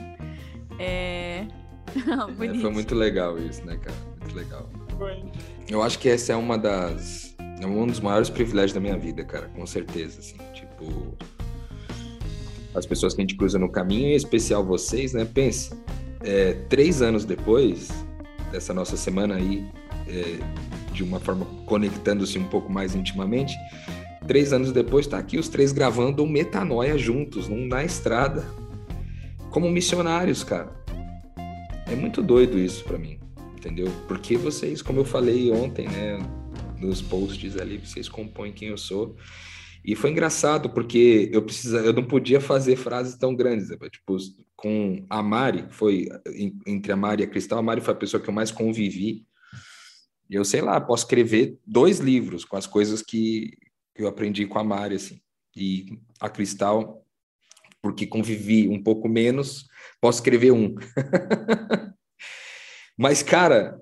É... 0.78 1.46
é 1.94 2.34
foi 2.34 2.70
muito 2.70 2.94
legal 2.94 3.38
isso, 3.38 3.64
né, 3.64 3.76
cara? 3.76 3.96
Muito 4.20 4.36
legal. 4.36 4.68
Foi. 4.98 5.22
Eu 5.68 5.82
acho 5.82 5.98
que 5.98 6.08
essa 6.08 6.32
é 6.32 6.36
uma 6.36 6.56
das 6.56 7.29
é 7.60 7.66
um 7.66 7.86
dos 7.86 8.00
maiores 8.00 8.30
privilégios 8.30 8.72
da 8.72 8.80
minha 8.80 8.96
vida, 8.96 9.24
cara, 9.24 9.48
com 9.48 9.66
certeza, 9.66 10.20
assim, 10.20 10.36
tipo, 10.54 11.16
as 12.74 12.86
pessoas 12.86 13.14
que 13.14 13.20
a 13.20 13.24
gente 13.24 13.36
cruza 13.36 13.58
no 13.58 13.68
caminho, 13.68 14.08
em 14.08 14.14
especial 14.14 14.64
vocês, 14.64 15.12
né? 15.12 15.24
Pense, 15.24 15.70
é, 16.22 16.54
três 16.68 17.02
anos 17.02 17.24
depois 17.24 17.90
dessa 18.50 18.72
nossa 18.72 18.96
semana 18.96 19.36
aí, 19.36 19.66
é, 20.08 20.38
de 20.92 21.02
uma 21.02 21.20
forma 21.20 21.46
conectando-se 21.66 22.38
um 22.38 22.44
pouco 22.44 22.72
mais 22.72 22.94
intimamente, 22.94 23.54
três 24.26 24.52
anos 24.52 24.72
depois 24.72 25.06
está 25.06 25.18
aqui 25.18 25.38
os 25.38 25.48
três 25.48 25.72
gravando 25.72 26.22
um 26.22 26.28
Metanoia 26.28 26.96
juntos, 26.96 27.48
num, 27.48 27.66
na 27.66 27.84
estrada, 27.84 28.44
como 29.50 29.68
missionários, 29.70 30.44
cara. 30.44 30.72
É 31.86 31.94
muito 31.94 32.22
doido 32.22 32.58
isso 32.58 32.84
para 32.84 32.96
mim, 32.96 33.18
entendeu? 33.56 33.90
Porque 34.06 34.36
vocês, 34.36 34.80
como 34.80 35.00
eu 35.00 35.04
falei 35.04 35.50
ontem, 35.50 35.88
né, 35.88 36.18
nos 36.80 37.02
posts 37.02 37.56
ali, 37.56 37.78
vocês 37.78 38.08
compõem 38.08 38.52
quem 38.52 38.68
eu 38.68 38.78
sou. 38.78 39.16
E 39.84 39.94
foi 39.96 40.10
engraçado, 40.10 40.70
porque 40.70 41.30
eu 41.32 41.42
precisa, 41.42 41.78
eu 41.78 41.92
não 41.92 42.04
podia 42.04 42.40
fazer 42.40 42.76
frases 42.76 43.16
tão 43.16 43.34
grandes. 43.34 43.70
Né? 43.70 43.76
Tipo, 43.90 44.16
com 44.54 45.04
a 45.08 45.22
Mari, 45.22 45.66
foi 45.70 46.08
entre 46.66 46.92
a 46.92 46.96
Mari 46.96 47.22
e 47.22 47.26
a 47.26 47.28
Cristal, 47.28 47.58
a 47.58 47.62
Mari 47.62 47.80
foi 47.80 47.94
a 47.94 47.96
pessoa 47.96 48.22
que 48.22 48.28
eu 48.28 48.34
mais 48.34 48.50
convivi. 48.50 49.26
E 50.28 50.34
eu 50.34 50.44
sei 50.44 50.60
lá, 50.60 50.80
posso 50.80 51.04
escrever 51.04 51.58
dois 51.66 51.98
livros 51.98 52.44
com 52.44 52.56
as 52.56 52.66
coisas 52.66 53.02
que, 53.02 53.56
que 53.94 54.02
eu 54.02 54.06
aprendi 54.06 54.46
com 54.46 54.58
a 54.58 54.64
Mari, 54.64 54.96
assim. 54.96 55.20
E 55.56 55.98
a 56.20 56.28
Cristal, 56.28 57.04
porque 57.82 58.06
convivi 58.06 58.68
um 58.68 58.82
pouco 58.82 59.08
menos, 59.08 59.66
posso 60.00 60.18
escrever 60.18 60.52
um. 60.52 60.74
Mas, 62.96 63.22
cara, 63.22 63.80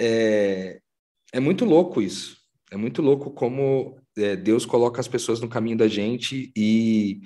é, 0.00 0.80
é 1.32 1.40
muito 1.40 1.64
louco 1.64 2.00
isso. 2.00 2.39
É 2.70 2.76
muito 2.76 3.02
louco 3.02 3.30
como 3.30 3.98
é, 4.16 4.36
Deus 4.36 4.64
coloca 4.64 5.00
as 5.00 5.08
pessoas 5.08 5.40
no 5.40 5.48
caminho 5.48 5.76
da 5.76 5.88
gente 5.88 6.52
e, 6.56 7.20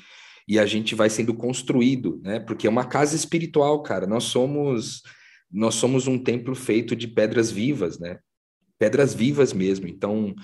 e 0.48 0.58
a 0.58 0.66
gente 0.66 0.94
vai 0.94 1.10
sendo 1.10 1.34
construído, 1.34 2.20
né? 2.22 2.40
Porque 2.40 2.66
é 2.66 2.70
uma 2.70 2.84
casa 2.84 3.14
espiritual, 3.14 3.82
cara. 3.82 4.06
Nós 4.06 4.24
somos 4.24 5.02
nós 5.50 5.76
somos 5.76 6.08
um 6.08 6.18
templo 6.18 6.54
feito 6.54 6.96
de 6.96 7.06
pedras 7.06 7.50
vivas, 7.50 7.98
né? 7.98 8.18
Pedras 8.76 9.14
vivas 9.14 9.52
mesmo. 9.52 9.86
Então, 9.86 10.34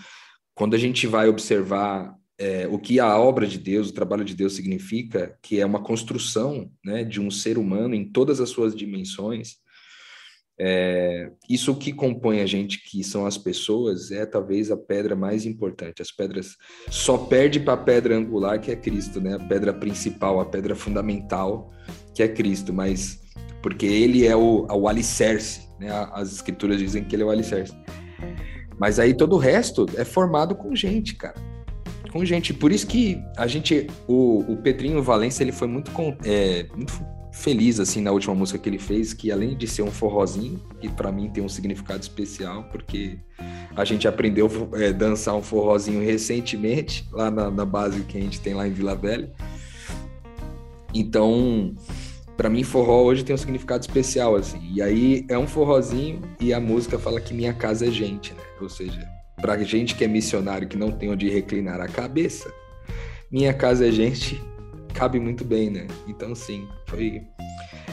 quando 0.55 0.75
a 0.75 0.79
gente 0.79 1.07
vai 1.07 1.29
observar 1.29 2.15
é, 2.39 2.69
o 2.69 2.79
que 2.79 3.01
a 3.01 3.19
obra 3.19 3.47
de 3.47 3.59
Deus, 3.59 3.91
o 3.91 3.95
trabalho 3.95 4.25
de 4.25 4.35
Deus 4.35 4.55
significa, 4.55 5.37
que 5.43 5.61
é 5.61 5.67
uma 5.67 5.83
construção, 5.83 6.71
né, 6.85 7.05
de 7.05 7.21
um 7.21 7.31
ser 7.31 7.59
humano 7.59 7.95
em 7.95 8.11
todas 8.11 8.41
as 8.41 8.51
suas 8.51 8.75
dimensões, 8.75 9.57
é, 10.63 11.31
isso 11.49 11.75
que 11.75 11.91
compõe 11.91 12.43
a 12.43 12.47
gente, 12.47 12.85
que 12.85 13.03
são 13.03 13.25
as 13.25 13.39
pessoas, 13.39 14.11
é 14.11 14.27
talvez 14.27 14.71
a 14.71 14.77
pedra 14.77 15.17
mais 15.17 15.47
importante. 15.47 16.03
As 16.03 16.13
pedras 16.13 16.55
só 16.91 17.17
perde 17.17 17.59
para 17.59 17.73
a 17.73 17.79
pedra 17.79 18.15
angular, 18.15 18.61
que 18.61 18.71
é 18.71 18.77
Cristo, 18.77 19.23
né? 19.23 19.37
A 19.37 19.39
pedra 19.39 19.73
principal, 19.73 20.39
a 20.39 20.45
pedra 20.45 20.77
fundamental, 20.77 21.73
que 22.15 22.23
é 22.23 22.29
Cristo, 22.29 22.75
mas 22.75 23.23
porque 23.63 23.87
ele 23.87 24.27
é 24.27 24.37
o, 24.37 24.67
o 24.71 24.87
alicerce, 24.87 25.67
né? 25.79 25.89
As 26.13 26.31
escrituras 26.31 26.79
dizem 26.79 27.05
que 27.05 27.17
ele 27.17 27.23
é 27.23 27.27
o 27.27 27.31
alicerce. 27.31 27.75
Mas 28.79 28.99
aí 28.99 29.15
todo 29.15 29.37
o 29.37 29.39
resto 29.39 29.87
é 29.97 30.05
formado 30.05 30.55
com 30.55 30.77
gente, 30.77 31.15
cara. 31.15 31.37
Com 32.13 32.23
gente. 32.23 32.53
Por 32.53 32.71
isso 32.71 32.87
que 32.87 33.19
a 33.35 33.47
gente, 33.47 33.87
o, 34.07 34.41
o 34.41 34.57
Pedrinho 34.59 35.03
Valência, 35.03 35.43
ele 35.43 35.53
foi 35.53 35.69
muito, 35.69 35.91
é, 36.23 36.67
muito 36.77 36.93
feliz 37.33 37.79
assim 37.79 38.01
na 38.01 38.11
última 38.11 38.35
música 38.35 38.59
que 38.59 38.69
ele 38.69 38.79
fez, 38.79 39.13
que 39.13 39.31
além 39.31 39.57
de 39.57 39.67
ser 39.67 39.83
um 39.83 39.91
forrozinho, 39.91 40.61
que 40.81 40.89
para 40.89 41.13
mim 41.13 41.29
tem 41.29 41.43
um 41.43 41.49
significado 41.49 42.01
especial, 42.01 42.65
porque 42.65 43.19
a 43.77 43.85
gente 43.85 44.09
aprendeu 44.09 44.51
a 44.73 44.83
é, 44.83 44.93
dançar 44.93 45.35
um 45.35 45.43
forrozinho 45.43 46.05
recentemente, 46.05 47.07
lá 47.13 47.31
na, 47.31 47.51
na, 47.51 47.65
base 47.65 48.03
que 48.03 48.19
a 48.19 48.21
gente 48.21 48.41
tem 48.41 48.55
lá 48.55 48.67
em 48.67 48.73
Vila 48.73 48.95
Velha. 48.95 49.31
Então, 50.93 51.73
para 52.37 52.51
mim, 52.51 52.65
forró 52.65 53.03
hoje 53.03 53.25
tem 53.25 53.35
um 53.35 53.39
significado 53.39 53.83
especial, 53.83 54.35
assim. 54.35 54.61
E 54.75 54.83
aí 54.83 55.25
é 55.29 55.39
um 55.39 55.47
forrozinho 55.47 56.21
e 56.41 56.53
a 56.53 56.61
música 56.61 56.99
fala 56.99 57.21
que 57.21 57.33
minha 57.33 57.53
casa 57.53 57.87
é 57.87 57.91
gente, 57.91 58.33
né? 58.33 58.43
Ou 58.61 58.69
seja, 58.69 59.07
pra 59.41 59.57
gente 59.63 59.95
que 59.95 60.05
é 60.05 60.09
missionário, 60.09 60.67
que 60.67 60.77
não 60.77 60.91
tem 60.91 61.11
onde 61.11 61.29
reclinar 61.31 61.81
a 61.81 61.87
cabeça, 61.87 62.53
minha 63.31 63.55
casa 63.55 63.87
é 63.87 63.93
gente 63.93 64.43
cabe 64.93 65.19
muito 65.19 65.45
bem, 65.45 65.71
né? 65.71 65.87
Então, 66.07 66.35
sim, 66.35 66.69
foi 66.87 67.23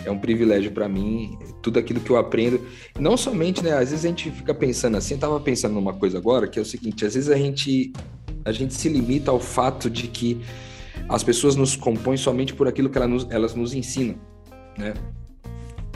é 0.05 0.11
um 0.11 0.17
privilégio 0.17 0.71
para 0.71 0.87
mim, 0.87 1.37
tudo 1.61 1.79
aquilo 1.79 1.99
que 1.99 2.09
eu 2.09 2.17
aprendo. 2.17 2.61
Não 2.99 3.17
somente, 3.17 3.63
né? 3.63 3.73
Às 3.73 3.91
vezes 3.91 4.05
a 4.05 4.07
gente 4.07 4.31
fica 4.31 4.53
pensando 4.53 4.95
assim, 4.97 5.15
eu 5.15 5.19
tava 5.19 5.39
pensando 5.39 5.73
numa 5.73 5.93
coisa 5.93 6.17
agora, 6.17 6.47
que 6.47 6.57
é 6.57 6.61
o 6.61 6.65
seguinte, 6.65 7.05
às 7.05 7.13
vezes 7.13 7.29
a 7.29 7.35
gente 7.35 7.91
a 8.45 8.51
gente 8.51 8.73
se 8.73 8.87
limita 8.87 9.29
ao 9.29 9.39
fato 9.39 9.89
de 9.89 10.07
que 10.07 10.41
as 11.09 11.23
pessoas 11.23 11.55
nos 11.55 11.75
compõem 11.75 12.15
somente 12.15 12.53
por 12.53 12.67
aquilo 12.67 12.89
que 12.89 12.97
elas 12.97 13.09
nos, 13.09 13.27
elas 13.29 13.53
nos 13.53 13.73
ensinam, 13.73 14.15
né? 14.77 14.93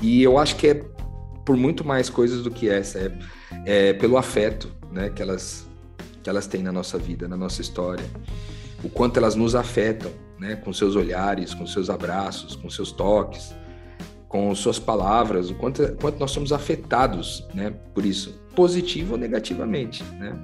E 0.01 0.21
eu 0.21 0.37
acho 0.37 0.57
que 0.57 0.67
é 0.67 0.83
por 1.45 1.55
muito 1.55 1.85
mais 1.85 2.09
coisas 2.09 2.43
do 2.43 2.51
que 2.51 2.69
essa, 2.69 2.99
é, 2.99 3.11
é 3.65 3.93
pelo 3.93 4.17
afeto, 4.17 4.71
né, 4.91 5.09
que 5.09 5.21
elas 5.21 5.67
que 6.21 6.29
elas 6.29 6.45
têm 6.45 6.61
na 6.61 6.71
nossa 6.71 6.99
vida, 6.99 7.27
na 7.27 7.35
nossa 7.35 7.61
história, 7.61 8.05
o 8.83 8.89
quanto 8.89 9.17
elas 9.17 9.33
nos 9.33 9.55
afetam, 9.55 10.11
né, 10.41 10.55
com 10.55 10.73
seus 10.73 10.95
olhares, 10.95 11.53
com 11.53 11.67
seus 11.67 11.87
abraços, 11.87 12.55
com 12.55 12.67
seus 12.67 12.91
toques, 12.91 13.53
com 14.27 14.53
suas 14.55 14.79
palavras, 14.79 15.51
o 15.51 15.55
quanto, 15.55 15.95
quanto 16.01 16.19
nós 16.19 16.31
somos 16.31 16.51
afetados, 16.51 17.45
né, 17.53 17.71
por 17.93 18.03
isso, 18.03 18.41
positivo 18.55 19.13
ou 19.13 19.19
negativamente, 19.19 20.03
né? 20.19 20.35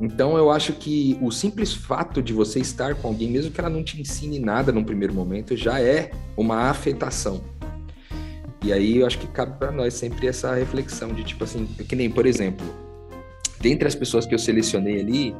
Então 0.00 0.36
eu 0.36 0.50
acho 0.50 0.72
que 0.74 1.18
o 1.20 1.30
simples 1.30 1.74
fato 1.74 2.22
de 2.22 2.32
você 2.32 2.60
estar 2.60 2.94
com 2.94 3.08
alguém, 3.08 3.28
mesmo 3.28 3.50
que 3.50 3.60
ela 3.60 3.68
não 3.68 3.82
te 3.82 4.00
ensine 4.00 4.38
nada 4.38 4.72
no 4.72 4.84
primeiro 4.84 5.12
momento, 5.12 5.56
já 5.56 5.80
é 5.80 6.12
uma 6.36 6.70
afetação. 6.70 7.42
E 8.64 8.72
aí 8.72 8.98
eu 8.98 9.06
acho 9.06 9.18
que 9.18 9.26
cabe 9.26 9.58
para 9.58 9.72
nós 9.72 9.94
sempre 9.94 10.28
essa 10.28 10.54
reflexão 10.54 11.12
de 11.12 11.24
tipo 11.24 11.44
assim, 11.44 11.66
que 11.66 11.94
nem, 11.94 12.10
por 12.10 12.26
exemplo, 12.26 12.64
dentre 13.60 13.86
as 13.86 13.94
pessoas 13.94 14.26
que 14.26 14.34
eu 14.34 14.38
selecionei 14.38 15.00
ali, 15.00 15.34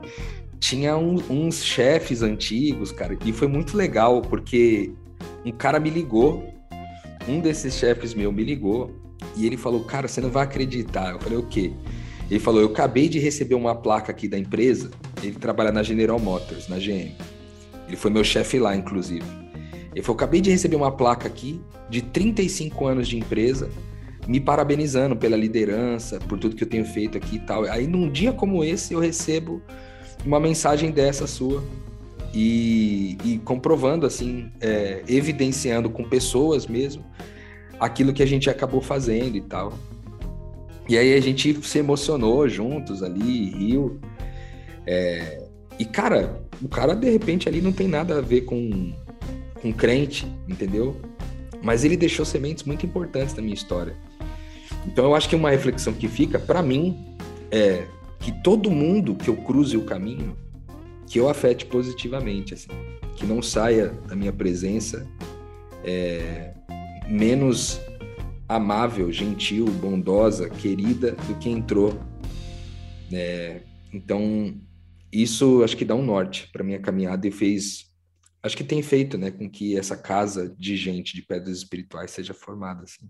tinha 0.62 0.96
um, 0.96 1.16
uns 1.29 1.64
chefes 1.64 2.22
antigos, 2.22 2.92
cara, 2.92 3.18
e 3.25 3.33
foi 3.33 3.48
muito 3.48 3.77
legal, 3.77 4.22
porque 4.22 4.92
um 5.44 5.51
cara 5.51 5.81
me 5.81 5.90
ligou, 5.90 6.55
um 7.29 7.40
desses 7.40 7.75
chefes 7.75 8.14
meu 8.14 8.31
me 8.31 8.44
ligou, 8.44 8.94
e 9.37 9.44
ele 9.44 9.57
falou, 9.57 9.83
cara, 9.83 10.07
você 10.07 10.20
não 10.20 10.31
vai 10.31 10.44
acreditar. 10.44 11.11
Eu 11.11 11.20
falei, 11.20 11.37
o 11.37 11.42
quê? 11.48 11.72
Ele 12.31 12.38
falou, 12.38 12.61
eu 12.61 12.68
acabei 12.68 13.09
de 13.09 13.18
receber 13.18 13.57
uma 13.57 13.75
placa 13.75 14.12
aqui 14.12 14.29
da 14.29 14.38
empresa, 14.38 14.92
ele 15.20 15.33
trabalha 15.33 15.72
na 15.72 15.83
General 15.83 16.18
Motors, 16.20 16.68
na 16.68 16.79
GM. 16.79 17.11
Ele 17.88 17.96
foi 17.96 18.12
meu 18.12 18.22
chefe 18.22 18.61
lá, 18.61 18.77
inclusive. 18.77 19.27
Ele 19.92 20.01
falou, 20.01 20.14
acabei 20.14 20.40
de 20.40 20.51
receber 20.51 20.77
uma 20.77 20.92
placa 20.92 21.27
aqui 21.27 21.61
de 21.90 22.03
35 22.03 22.87
anos 22.87 23.09
de 23.09 23.18
empresa, 23.18 23.68
me 24.29 24.38
parabenizando 24.38 25.16
pela 25.16 25.37
liderança, 25.37 26.20
por 26.20 26.38
tudo 26.38 26.55
que 26.55 26.62
eu 26.62 26.68
tenho 26.68 26.85
feito 26.85 27.18
aqui 27.18 27.35
e 27.35 27.40
tal. 27.40 27.64
Aí 27.64 27.88
num 27.88 28.09
dia 28.09 28.33
como 28.33 28.62
esse 28.62 28.94
eu 28.94 29.01
recebo 29.01 29.61
uma 30.25 30.38
mensagem 30.38 30.90
dessa 30.90 31.27
sua 31.27 31.62
e, 32.33 33.16
e 33.25 33.38
comprovando, 33.44 34.07
assim, 34.07 34.51
é, 34.61 35.03
evidenciando 35.07 35.90
com 35.90 36.05
pessoas 36.05 36.66
mesmo 36.66 37.05
aquilo 37.79 38.12
que 38.12 38.22
a 38.22 38.27
gente 38.27 38.48
acabou 38.48 38.81
fazendo 38.81 39.37
e 39.37 39.40
tal. 39.40 39.72
E 40.88 40.96
aí 40.96 41.14
a 41.14 41.20
gente 41.20 41.61
se 41.66 41.79
emocionou 41.79 42.48
juntos 42.48 43.03
ali, 43.03 43.51
riu. 43.51 44.01
É, 44.87 45.42
e, 45.79 45.85
cara, 45.85 46.42
o 46.62 46.68
cara 46.68 46.94
de 46.94 47.11
repente 47.11 47.48
ali 47.48 47.61
não 47.61 47.72
tem 47.72 47.88
nada 47.88 48.18
a 48.18 48.20
ver 48.20 48.42
com, 48.42 48.92
com 49.61 49.72
crente, 49.72 50.27
entendeu? 50.48 50.96
Mas 51.61 51.85
ele 51.85 51.96
deixou 51.96 52.25
sementes 52.25 52.64
muito 52.64 52.87
importantes 52.87 53.35
na 53.35 53.42
minha 53.42 53.55
história. 53.55 53.96
Então 54.87 55.05
eu 55.05 55.14
acho 55.14 55.29
que 55.29 55.37
uma 55.37 55.51
reflexão 55.51 55.92
que 55.92 56.09
fica, 56.09 56.38
para 56.38 56.62
mim, 56.62 57.16
é 57.51 57.85
que 58.22 58.30
todo 58.30 58.70
mundo 58.70 59.16
que 59.16 59.28
eu 59.28 59.37
cruze 59.37 59.76
o 59.76 59.85
caminho, 59.85 60.37
que 61.08 61.18
eu 61.18 61.28
afete 61.28 61.66
positivamente, 61.66 62.54
assim, 62.54 62.70
que 63.16 63.26
não 63.26 63.42
saia 63.42 63.88
da 64.06 64.14
minha 64.14 64.32
presença 64.32 65.06
é, 65.85 66.54
menos 67.08 67.80
amável, 68.48 69.11
gentil, 69.11 69.66
bondosa, 69.66 70.48
querida 70.48 71.12
do 71.12 71.35
que 71.38 71.50
entrou. 71.50 72.00
É, 73.12 73.62
então, 73.92 74.54
isso 75.12 75.62
acho 75.64 75.76
que 75.76 75.85
dá 75.85 75.94
um 75.94 76.04
norte 76.04 76.48
para 76.52 76.64
minha 76.64 76.78
caminhada 76.78 77.26
e 77.26 77.32
fez, 77.32 77.87
acho 78.42 78.56
que 78.56 78.64
tem 78.64 78.82
feito, 78.82 79.18
né, 79.18 79.30
com 79.30 79.50
que 79.50 79.76
essa 79.76 79.96
casa 79.96 80.54
de 80.58 80.76
gente 80.76 81.14
de 81.14 81.22
pedras 81.22 81.58
espirituais 81.58 82.12
seja 82.12 82.32
formada. 82.32 82.85
Assim. 82.85 83.06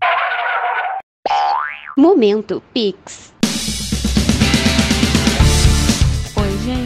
Momento 1.95 2.61
Pix. 2.73 3.33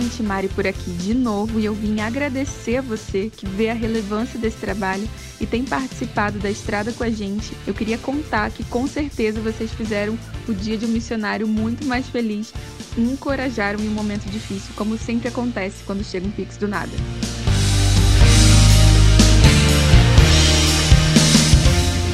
Gente, 0.07 0.23
Mari 0.23 0.47
por 0.47 0.65
aqui 0.65 0.89
de 0.91 1.13
novo 1.13 1.59
e 1.59 1.65
eu 1.65 1.73
vim 1.73 1.99
agradecer 1.99 2.77
a 2.77 2.81
você 2.81 3.29
que 3.35 3.45
vê 3.45 3.69
a 3.69 3.73
relevância 3.73 4.39
desse 4.39 4.57
trabalho 4.57 5.07
e 5.39 5.45
tem 5.45 5.65
participado 5.65 6.39
da 6.39 6.49
estrada 6.49 6.93
com 6.93 7.03
a 7.03 7.09
gente. 7.09 7.51
Eu 7.67 7.73
queria 7.73 7.97
contar 7.97 8.49
que 8.51 8.63
com 8.63 8.87
certeza 8.87 9.41
vocês 9.41 9.71
fizeram 9.73 10.17
o 10.47 10.53
dia 10.53 10.77
de 10.77 10.85
um 10.85 10.89
missionário 10.89 11.47
muito 11.47 11.85
mais 11.85 12.07
feliz 12.07 12.53
e 12.97 13.01
encorajaram 13.01 13.79
em 13.81 13.89
um 13.89 13.93
momento 13.93 14.29
difícil, 14.29 14.73
como 14.75 14.97
sempre 14.97 15.27
acontece 15.27 15.83
quando 15.85 16.03
chega 16.03 16.25
um 16.25 16.31
Pix 16.31 16.55
do 16.55 16.67
nada. 16.67 16.91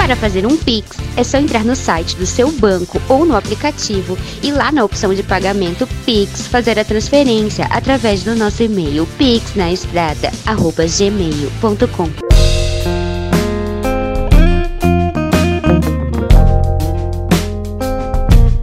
Para 0.04 0.18
fazer 0.18 0.46
um 0.46 0.58
Pix, 0.58 0.98
é 1.16 1.24
só 1.24 1.38
entrar 1.38 1.64
no 1.64 1.78
site 1.78 2.18
do 2.18 2.26
seu 2.26 2.52
banco 2.52 3.02
ou 3.08 3.26
no 3.26 3.38
aplicativo 3.38 4.18
e 4.44 4.52
lá 4.52 4.70
na 4.70 4.84
opção 4.84 5.14
de 5.14 5.24
pagamento 5.24 5.88
Pix 6.06 6.46
fazer 6.46 6.78
a 6.78 6.84
transferência 6.84 7.64
através 7.68 8.22
do 8.22 8.36
nosso 8.36 8.64
e-mail 8.64 9.08
pixnaestrada@gmail.com. 9.18 12.10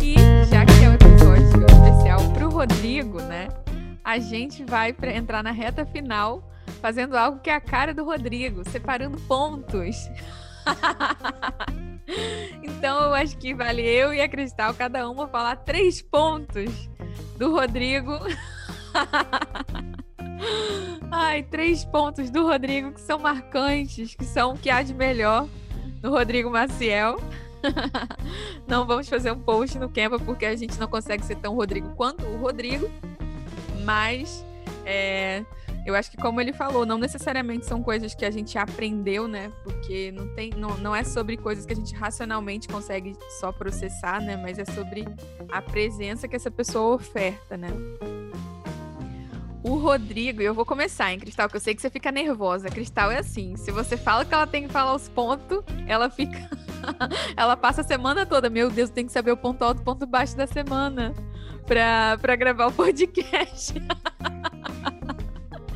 E 0.03 0.14
já 0.44 0.66
que 0.66 0.85
é 0.85 0.90
um 0.90 0.92
episódio 0.92 1.64
especial 1.64 2.20
para 2.35 2.46
o 2.46 2.50
Rodrigo, 2.50 3.18
né? 3.22 3.48
A 4.05 4.18
gente 4.18 4.62
vai 4.62 4.92
para 4.92 5.16
entrar 5.16 5.42
na 5.42 5.53
reta 5.53 5.87
final 5.87 6.46
fazendo 6.83 7.16
algo 7.16 7.38
que 7.38 7.48
é 7.48 7.55
a 7.55 7.61
cara 7.62 7.94
do 7.94 8.05
Rodrigo, 8.05 8.62
separando 8.70 9.16
pontos. 9.22 9.96
então 12.62 13.04
eu 13.04 13.14
acho 13.14 13.37
que 13.37 13.54
vale 13.54 13.83
eu 13.83 14.12
e 14.12 14.20
a 14.20 14.28
Cristal, 14.28 14.74
cada 14.74 15.09
uma 15.09 15.28
falar 15.28 15.56
três 15.56 16.02
pontos 16.02 16.88
do 17.37 17.52
Rodrigo. 17.52 18.12
Ai, 21.11 21.42
três 21.42 21.85
pontos 21.85 22.30
do 22.30 22.46
Rodrigo 22.46 22.92
que 22.92 23.00
são 23.00 23.18
marcantes, 23.18 24.14
que 24.14 24.24
são 24.24 24.52
o 24.52 24.59
que 24.59 24.70
há 24.70 24.83
de 24.83 24.94
melhor 24.94 25.46
no 26.02 26.11
Rodrigo 26.11 26.50
Maciel. 26.50 27.20
não 28.66 28.87
vamos 28.87 29.09
fazer 29.09 29.30
um 29.33 29.38
post 29.38 29.78
no 29.78 29.88
Canva 29.88 30.18
porque 30.18 30.46
a 30.46 30.56
gente 30.56 30.78
não 30.78 30.88
consegue 30.88 31.24
ser 31.24 31.37
tão 31.37 31.54
Rodrigo 31.54 31.94
quanto 31.94 32.24
o 32.24 32.38
Rodrigo, 32.38 32.90
mas 33.85 34.44
eu 35.86 35.94
acho 35.94 36.10
que 36.10 36.16
como 36.16 36.40
ele 36.40 36.52
falou, 36.52 36.84
não 36.84 36.98
necessariamente 36.98 37.66
são 37.66 37.82
coisas 37.82 38.14
que 38.14 38.24
a 38.24 38.30
gente 38.30 38.58
aprendeu, 38.58 39.26
né? 39.26 39.50
Porque 39.64 40.12
não 40.12 40.28
tem, 40.34 40.50
não, 40.50 40.76
não 40.78 40.94
é 40.94 41.02
sobre 41.02 41.36
coisas 41.36 41.64
que 41.64 41.72
a 41.72 41.76
gente 41.76 41.94
racionalmente 41.94 42.68
consegue 42.68 43.16
só 43.40 43.50
processar, 43.50 44.20
né? 44.20 44.36
Mas 44.36 44.58
é 44.58 44.64
sobre 44.64 45.04
a 45.50 45.62
presença 45.62 46.28
que 46.28 46.36
essa 46.36 46.50
pessoa 46.50 46.94
oferta, 46.96 47.56
né? 47.56 47.68
O 49.62 49.76
Rodrigo, 49.76 50.40
eu 50.40 50.54
vou 50.54 50.64
começar, 50.64 51.12
hein, 51.12 51.18
Cristal, 51.18 51.48
que 51.48 51.56
eu 51.56 51.60
sei 51.60 51.74
que 51.74 51.82
você 51.82 51.90
fica 51.90 52.10
nervosa. 52.10 52.68
Cristal 52.68 53.10
é 53.10 53.18
assim, 53.18 53.56
se 53.56 53.70
você 53.70 53.96
fala 53.96 54.24
que 54.24 54.32
ela 54.32 54.46
tem 54.46 54.66
que 54.66 54.72
falar 54.72 54.94
os 54.94 55.08
pontos, 55.08 55.62
ela 55.86 56.08
fica. 56.08 56.38
ela 57.36 57.56
passa 57.56 57.82
a 57.82 57.84
semana 57.84 58.24
toda. 58.24 58.48
Meu 58.48 58.70
Deus, 58.70 58.88
tem 58.88 59.04
que 59.04 59.12
saber 59.12 59.32
o 59.32 59.36
ponto 59.36 59.62
alto 59.62 59.78
e 59.78 59.82
o 59.82 59.84
ponto 59.84 60.06
baixo 60.06 60.34
da 60.36 60.46
semana 60.46 61.14
pra 61.66 62.36
gravar 62.36 62.68
o 62.68 62.72
podcast. 62.72 63.74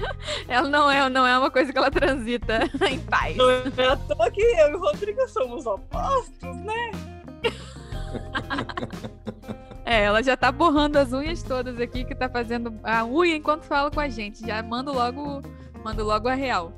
ela 0.49 0.69
não 0.69 0.91
é, 0.91 1.09
não 1.09 1.27
é 1.27 1.39
uma 1.39 1.51
coisa 1.51 1.73
que 1.73 1.79
ela 1.79 1.91
transita 1.91 2.71
em 2.89 3.01
paz. 3.01 3.37
Não 3.37 3.51
é 3.51 3.89
à 3.89 3.97
toa 3.97 4.31
que 4.31 4.41
eu 4.41 4.71
e 4.71 4.75
o 4.75 4.79
Rodrigo 4.79 5.29
somos 5.29 5.67
opostos, 5.67 6.57
né? 6.59 6.91
É, 9.87 10.05
ela 10.05 10.23
já 10.23 10.35
tá 10.35 10.51
borrando 10.51 10.99
as 10.99 11.13
unhas 11.13 11.43
todas 11.43 11.79
aqui, 11.79 12.05
que 12.05 12.15
tá 12.15 12.27
fazendo 12.27 12.75
a 12.83 13.05
unha 13.05 13.37
enquanto 13.37 13.65
fala 13.65 13.91
com 13.91 14.01
a 14.01 14.09
gente. 14.09 14.47
Já 14.47 14.63
mando 14.63 14.91
logo, 14.91 15.43
mando 15.85 16.03
logo 16.03 16.27
a 16.27 16.33
real. 16.33 16.73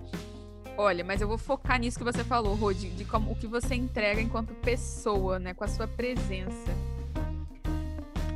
Olha, 0.77 1.05
mas 1.05 1.21
eu 1.21 1.29
vou 1.29 1.39
focar 1.39 1.79
nisso 1.79 1.99
que 1.99 2.05
você 2.05 2.25
falou, 2.25 2.55
Rod, 2.55 2.77
de 2.77 3.05
como 3.05 3.31
o 3.31 3.37
que 3.37 3.47
você 3.47 3.77
entrega 3.77 4.21
enquanto 4.21 4.53
pessoa, 4.55 5.39
né, 5.39 5.55
com 5.55 5.63
a 5.63 5.69
sua 5.69 5.87
presença. 5.87 6.75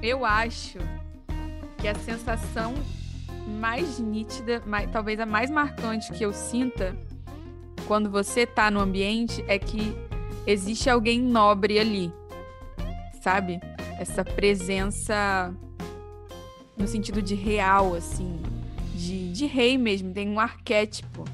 Eu 0.00 0.24
acho 0.24 0.79
que 1.79 1.88
a 1.88 1.94
sensação 1.96 2.72
mais 3.51 3.99
nítida, 3.99 4.63
mais, 4.67 4.91
talvez 4.91 5.19
a 5.21 5.27
mais 5.27 5.51
marcante 5.51 6.13
que 6.13 6.25
eu 6.25 6.33
sinta 6.33 6.97
quando 7.87 8.11
você 8.11 8.47
tá 8.47 8.71
no 8.71 8.81
ambiente 8.81 9.45
é 9.49 9.59
que 9.59 9.95
existe 10.47 10.89
alguém 10.89 11.21
nobre 11.21 11.79
ali, 11.79 12.13
sabe? 13.21 13.61
Essa 13.99 14.25
presença 14.25 15.55
no 16.77 16.87
sentido 16.87 17.21
de 17.21 17.35
real, 17.35 17.95
assim, 17.95 18.41
de, 18.95 19.31
de 19.33 19.47
rei 19.47 19.77
mesmo, 19.77 20.13
tem 20.13 20.29
um 20.29 20.41
arquétipo 20.41 21.25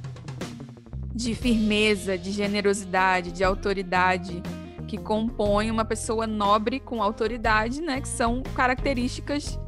de 1.14 1.35
firmeza, 1.35 2.18
de 2.18 2.33
generosidade, 2.33 3.33
de 3.33 3.44
autoridade 3.44 4.42
que 4.87 4.98
compõe 4.98 5.70
uma 5.70 5.85
pessoa 5.85 6.26
nobre 6.26 6.79
com 6.79 7.02
autoridade, 7.02 7.81
né? 7.81 8.00
Que 8.00 8.09
são 8.09 8.42
características 8.55 9.59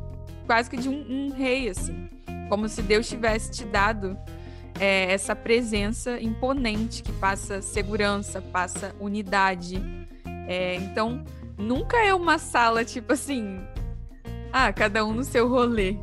quase 0.46 0.70
que 0.70 0.76
de 0.76 0.88
um, 0.88 1.26
um 1.26 1.30
rei, 1.30 1.68
assim. 1.68 2.08
Como 2.48 2.68
se 2.68 2.82
Deus 2.82 3.08
tivesse 3.08 3.50
te 3.50 3.64
dado 3.64 4.16
é, 4.80 5.12
essa 5.12 5.34
presença 5.34 6.20
imponente 6.20 7.02
que 7.02 7.12
passa 7.12 7.60
segurança, 7.60 8.40
passa 8.40 8.94
unidade. 9.00 9.82
É, 10.46 10.76
então, 10.76 11.24
nunca 11.56 11.98
é 11.98 12.14
uma 12.14 12.38
sala 12.38 12.84
tipo 12.84 13.12
assim, 13.12 13.60
ah, 14.52 14.72
cada 14.72 15.04
um 15.04 15.12
no 15.12 15.24
seu 15.24 15.48
rolê. 15.48 15.96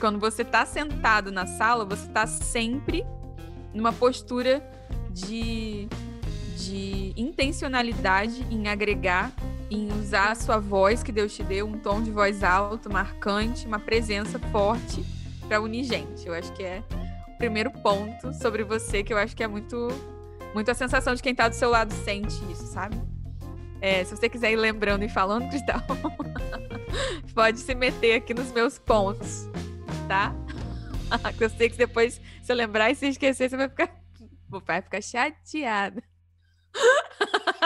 Quando 0.00 0.18
você 0.18 0.44
tá 0.44 0.64
sentado 0.66 1.30
na 1.30 1.46
sala, 1.46 1.84
você 1.84 2.08
tá 2.08 2.26
sempre 2.26 3.04
numa 3.72 3.92
postura 3.92 4.62
de, 5.10 5.86
de 6.56 7.12
intencionalidade 7.16 8.44
em 8.50 8.68
agregar, 8.68 9.30
em 9.70 9.88
usar 9.92 10.32
a 10.32 10.34
sua 10.34 10.58
voz 10.58 11.02
que 11.02 11.12
Deus 11.12 11.34
te 11.34 11.42
deu, 11.42 11.66
um 11.66 11.78
tom 11.78 12.02
de 12.02 12.10
voz 12.10 12.42
alto, 12.42 12.92
marcante, 12.92 13.66
uma 13.66 13.78
presença 13.78 14.38
forte 14.50 15.04
para 15.52 15.60
unir 15.60 15.84
gente. 15.84 16.26
Eu 16.26 16.32
acho 16.32 16.50
que 16.54 16.62
é 16.62 16.82
o 17.28 17.36
primeiro 17.36 17.70
ponto 17.70 18.32
sobre 18.32 18.64
você 18.64 19.04
que 19.04 19.12
eu 19.12 19.18
acho 19.18 19.36
que 19.36 19.42
é 19.42 19.46
muito 19.46 19.88
muito 20.54 20.70
a 20.70 20.74
sensação 20.74 21.14
de 21.14 21.22
quem 21.22 21.34
tá 21.34 21.46
do 21.46 21.54
seu 21.54 21.68
lado 21.68 21.92
sente 21.92 22.42
isso, 22.50 22.66
sabe? 22.68 22.96
É, 23.78 24.02
se 24.02 24.16
você 24.16 24.30
quiser 24.30 24.50
ir 24.50 24.56
lembrando 24.56 25.04
e 25.04 25.10
falando, 25.10 25.46
Cristal, 25.52 25.82
pode 27.34 27.58
se 27.58 27.74
meter 27.74 28.14
aqui 28.14 28.32
nos 28.32 28.50
meus 28.50 28.78
pontos, 28.78 29.46
tá? 30.08 30.34
Eu 31.38 31.50
sei 31.50 31.68
que 31.68 31.76
depois, 31.76 32.18
se 32.42 32.50
eu 32.50 32.56
lembrar 32.56 32.90
e 32.90 32.94
se 32.94 33.06
esquecer, 33.06 33.50
você 33.50 33.56
vai 33.58 33.68
ficar, 33.68 33.94
vai 34.48 34.80
ficar 34.80 35.02
chateada. 35.02 36.02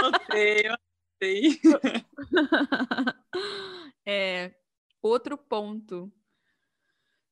Odeio, 0.02 0.76
odeio. 1.22 1.60
É, 4.08 4.52
outro 5.02 5.36
ponto 5.36 6.12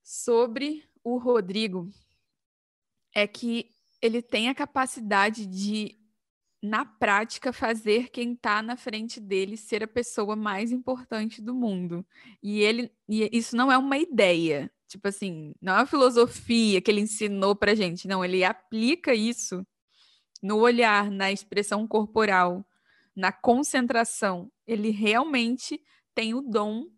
sobre 0.05 0.85
o 1.03 1.17
Rodrigo 1.17 1.89
é 3.15 3.27
que 3.27 3.71
ele 4.03 4.21
tem 4.21 4.51
a 4.51 4.55
capacidade 4.55 5.47
de, 5.47 5.99
na 6.63 6.85
prática, 6.85 7.55
fazer 7.55 8.11
quem 8.11 8.35
está 8.35 8.61
na 8.61 8.77
frente 8.77 9.19
dele 9.19 9.57
ser 9.57 9.83
a 9.83 9.89
pessoa 9.89 10.37
mais 10.37 10.71
importante 10.71 11.41
do 11.41 11.55
mundo. 11.55 12.05
E 12.43 12.61
ele, 12.61 12.93
e 13.09 13.31
isso 13.33 13.57
não 13.57 13.73
é 13.73 13.79
uma 13.79 13.97
ideia, 13.97 14.71
tipo 14.87 15.09
assim, 15.09 15.55
não 15.59 15.73
é 15.73 15.77
uma 15.79 15.87
filosofia 15.87 16.83
que 16.83 16.91
ele 16.91 17.01
ensinou 17.01 17.57
pra 17.57 17.75
gente, 17.75 18.07
não, 18.07 18.23
ele 18.23 18.45
aplica 18.45 19.15
isso 19.15 19.67
no 20.43 20.59
olhar, 20.59 21.11
na 21.11 21.33
expressão 21.33 21.89
corporal, 21.89 22.63
na 23.17 23.33
concentração. 23.33 24.53
Ele 24.67 24.91
realmente 24.91 25.81
tem 26.15 26.35
o 26.35 26.43
dom 26.43 26.91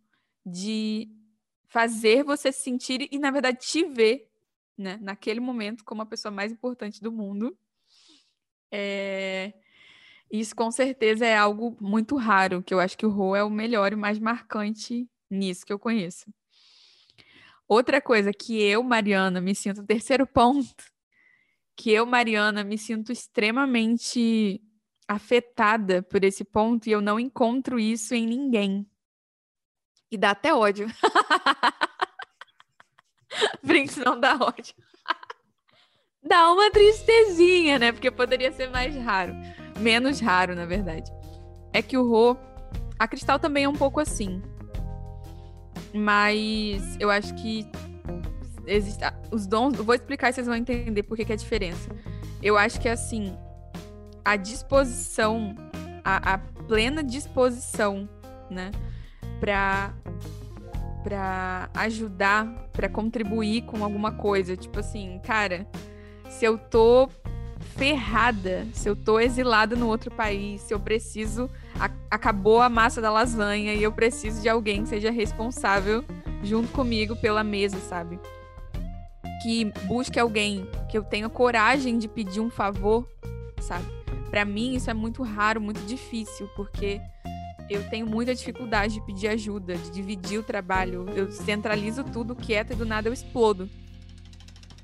de 0.45 1.09
fazer 1.69 2.25
você 2.25 2.53
sentir 2.53 3.09
e, 3.11 3.19
na 3.19 3.31
verdade, 3.31 3.59
te 3.59 3.85
ver, 3.85 4.29
né, 4.77 4.99
naquele 5.01 5.41
momento 5.41 5.85
como 5.85 6.03
a 6.03 6.07
pessoa 6.07 6.33
mais 6.33 6.53
importante 6.53 7.03
do 7.03 7.13
mundo. 7.13 7.57
É... 8.71 9.55
Isso 10.31 10.57
com 10.57 10.71
certeza 10.71 11.25
é 11.25 11.37
algo 11.37 11.77
muito 11.81 12.17
raro, 12.17 12.63
que 12.63 12.75
eu 12.75 12.81
acho 12.81 12.99
que 12.99 13.07
o 13.07 13.11
Ro 13.11 13.37
é 13.37 13.45
o 13.45 13.51
melhor 13.51 13.93
e 13.93 13.97
mais 13.97 14.19
marcante 14.19 15.09
nisso 15.31 15.65
que 15.65 15.73
eu 15.73 15.79
conheço. 15.79 16.27
Outra 17.69 18.01
coisa 18.01 18.33
que 18.33 18.61
eu, 18.61 18.83
Mariana, 18.83 19.41
me 19.41 19.55
sinto, 19.55 19.85
terceiro 19.85 20.27
ponto, 20.27 20.85
que 21.77 21.91
eu, 21.91 22.07
Mariana, 22.07 22.65
me 22.65 22.79
sinto 22.79 23.13
extremamente 23.13 24.61
afetada 25.09 26.03
por 26.03 26.25
esse 26.25 26.45
ponto 26.45 26.89
e 26.89 26.93
eu 26.93 27.01
não 27.01 27.19
encontro 27.19 27.79
isso 27.79 28.15
em 28.15 28.27
ninguém. 28.27 28.87
E 30.11 30.17
dá 30.17 30.31
até 30.31 30.55
ódio. 30.55 30.87
Brinks 33.63 33.97
não 33.97 34.19
dá 34.19 34.35
ódio. 34.35 34.75
dá 36.27 36.53
uma 36.53 36.71
tristezinha, 36.71 37.79
né? 37.79 37.93
Porque 37.93 38.11
poderia 38.11 38.53
ser 38.53 38.71
mais 38.71 38.97
raro. 38.97 39.35
Menos 39.79 40.21
raro, 40.21 40.55
na 40.55 40.65
verdade. 40.65 41.11
É 41.73 41.83
que 41.83 41.97
o 41.97 42.09
Rô. 42.09 42.37
A 42.99 43.07
Cristal 43.07 43.39
também 43.39 43.65
é 43.65 43.69
um 43.69 43.75
pouco 43.75 44.01
assim. 44.01 44.43
Mas 45.93 46.97
eu 46.99 47.11
acho 47.11 47.35
que 47.35 47.67
existe, 48.67 49.03
os 49.31 49.47
dons. 49.47 49.77
Vou 49.77 49.95
explicar 49.95 50.31
e 50.31 50.33
vocês 50.33 50.47
vão 50.47 50.57
entender 50.57 51.03
por 51.03 51.17
que, 51.17 51.31
é 51.31 51.35
a 51.35 51.39
diferença. 51.39 51.91
Eu 52.43 52.57
acho 52.57 52.81
que 52.81 52.89
assim, 52.89 53.37
a 54.25 54.37
disposição, 54.37 55.55
a, 56.05 56.35
a 56.35 56.39
plena 56.39 57.03
disposição, 57.03 58.09
né? 58.51 58.71
Pra, 59.41 59.95
pra 61.07 61.71
ajudar, 61.73 62.49
pra 62.73 62.89
contribuir 62.89 63.63
com 63.63 63.85
alguma 63.85 64.11
coisa. 64.11 64.57
Tipo 64.57 64.81
assim, 64.81 65.21
cara, 65.23 65.65
se 66.29 66.45
eu 66.45 66.59
tô 66.59 67.09
ferrada, 67.77 68.67
se 68.73 68.89
eu 68.89 68.97
tô 68.97 69.21
exilada 69.21 69.77
no 69.77 69.87
outro 69.87 70.11
país, 70.11 70.63
se 70.63 70.75
eu 70.75 70.81
preciso. 70.81 71.49
A, 71.79 71.89
acabou 72.11 72.61
a 72.61 72.69
massa 72.69 73.01
da 73.01 73.09
lasanha 73.09 73.73
e 73.75 73.85
eu 73.85 73.93
preciso 73.93 74.43
de 74.43 74.49
alguém 74.49 74.83
que 74.83 74.89
seja 74.89 75.13
responsável 75.13 76.05
junto 76.43 76.73
comigo 76.73 77.15
pela 77.15 77.45
mesa, 77.45 77.79
sabe? 77.79 78.19
Que 79.45 79.67
busque 79.85 80.19
alguém 80.19 80.67
que 80.91 80.99
eu 80.99 81.05
tenha 81.05 81.29
coragem 81.29 81.99
de 81.99 82.09
pedir 82.09 82.41
um 82.41 82.51
favor, 82.51 83.09
sabe? 83.61 83.87
Para 84.29 84.45
mim 84.45 84.75
isso 84.75 84.91
é 84.91 84.95
muito 84.95 85.23
raro, 85.23 85.61
muito 85.61 85.83
difícil, 85.87 86.49
porque 86.57 87.01
eu 87.69 87.89
tenho 87.89 88.07
muita 88.07 88.35
dificuldade 88.35 88.95
de 88.95 89.01
pedir 89.01 89.29
ajuda, 89.29 89.75
de 89.77 89.91
dividir 89.91 90.39
o 90.39 90.43
trabalho. 90.43 91.07
Eu 91.15 91.31
centralizo 91.31 92.05
tudo 92.05 92.35
quieto 92.35 92.73
e 92.73 92.77
do 92.77 92.87
nada 92.87 93.09
eu 93.09 93.13
explodo. 93.13 93.69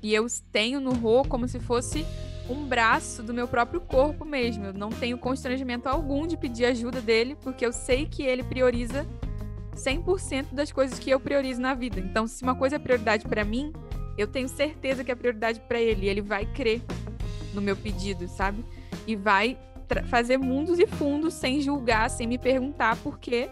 E 0.01 0.13
eu 0.13 0.25
tenho 0.51 0.79
no 0.81 0.93
Rô 0.93 1.23
como 1.23 1.47
se 1.47 1.59
fosse 1.59 2.05
um 2.49 2.65
braço 2.65 3.23
do 3.23 3.33
meu 3.33 3.47
próprio 3.47 3.79
corpo 3.79 4.25
mesmo. 4.25 4.65
Eu 4.65 4.73
não 4.73 4.89
tenho 4.89 5.17
constrangimento 5.17 5.87
algum 5.87 6.27
de 6.27 6.35
pedir 6.35 6.65
ajuda 6.65 6.99
dele, 6.99 7.37
porque 7.41 7.65
eu 7.65 7.71
sei 7.71 8.05
que 8.05 8.23
ele 8.23 8.43
prioriza 8.43 9.05
100% 9.75 10.53
das 10.53 10.71
coisas 10.71 10.99
que 10.99 11.09
eu 11.09 11.19
priorizo 11.19 11.61
na 11.61 11.73
vida. 11.73 11.99
Então, 11.99 12.27
se 12.27 12.43
uma 12.43 12.53
coisa 12.53 12.75
é 12.75 12.79
prioridade 12.79 13.25
para 13.25 13.45
mim, 13.45 13.71
eu 14.17 14.27
tenho 14.27 14.49
certeza 14.49 15.03
que 15.03 15.11
é 15.11 15.15
prioridade 15.15 15.61
para 15.61 15.79
ele. 15.79 16.05
E 16.05 16.09
ele 16.09 16.21
vai 16.21 16.45
crer 16.45 16.81
no 17.53 17.61
meu 17.61 17.75
pedido, 17.75 18.27
sabe? 18.27 18.63
E 19.07 19.15
vai 19.15 19.57
fazer 20.07 20.37
mundos 20.37 20.79
e 20.79 20.87
fundos 20.87 21.33
sem 21.33 21.61
julgar, 21.61 22.09
sem 22.09 22.27
me 22.27 22.37
perguntar, 22.37 22.97
porque 22.97 23.49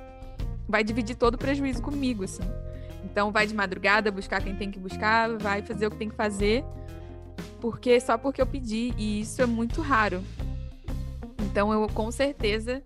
vai 0.68 0.84
dividir 0.84 1.16
todo 1.16 1.36
o 1.36 1.38
prejuízo 1.38 1.82
comigo, 1.82 2.24
assim. 2.24 2.44
Então, 3.04 3.32
vai 3.32 3.48
de 3.48 3.54
madrugada 3.54 4.12
buscar 4.12 4.42
quem 4.42 4.56
tem 4.56 4.72
que 4.72 4.80
buscar, 4.80 5.38
vai 5.38 5.62
fazer 5.62 5.88
o 5.88 5.92
que 5.92 5.98
tem 5.98 6.10
que 6.10 6.16
fazer 6.16 6.64
porque 7.62 8.00
só 8.00 8.18
porque 8.18 8.42
eu 8.42 8.46
pedi 8.46 8.94
e 8.98 9.22
isso 9.22 9.42
é 9.42 9.46
muito 9.46 9.82
raro. 9.82 10.22
Então 11.40 11.72
eu 11.72 11.88
com 11.88 12.12
certeza 12.12 12.82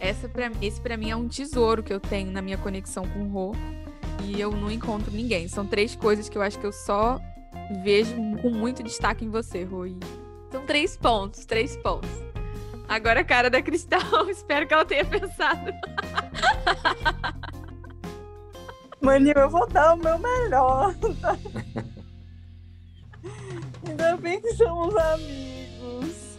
essa 0.00 0.28
pra, 0.28 0.50
esse 0.62 0.80
para 0.80 0.96
mim 0.96 1.10
é 1.10 1.16
um 1.16 1.28
tesouro 1.28 1.82
que 1.82 1.92
eu 1.92 2.00
tenho 2.00 2.30
na 2.30 2.40
minha 2.40 2.56
conexão 2.56 3.06
com 3.06 3.20
o 3.20 3.28
Rô 3.28 3.52
e 4.24 4.40
eu 4.40 4.50
não 4.52 4.70
encontro 4.70 5.12
ninguém. 5.12 5.46
São 5.46 5.66
três 5.66 5.94
coisas 5.94 6.28
que 6.28 6.38
eu 6.38 6.42
acho 6.42 6.58
que 6.58 6.66
eu 6.66 6.72
só 6.72 7.20
vejo 7.82 8.14
com 8.40 8.50
muito 8.50 8.82
destaque 8.82 9.24
em 9.24 9.28
você, 9.28 9.62
Rô. 9.62 9.84
São 10.50 10.64
três 10.64 10.96
pontos, 10.96 11.44
três 11.44 11.76
pontos. 11.76 12.10
Agora 12.88 13.20
a 13.20 13.24
cara 13.24 13.48
da 13.50 13.62
Cristal, 13.62 14.28
espero 14.30 14.66
que 14.66 14.74
ela 14.74 14.84
tenha 14.84 15.04
pensado. 15.04 15.72
Maninho, 19.00 19.38
eu 19.38 19.50
vou 19.50 19.66
dar 19.68 19.94
o 19.94 19.96
meu 19.96 20.18
melhor. 20.18 20.94
Ainda 23.86 24.16
bem 24.16 24.40
que 24.40 24.54
somos 24.54 24.96
amigos. 24.96 26.38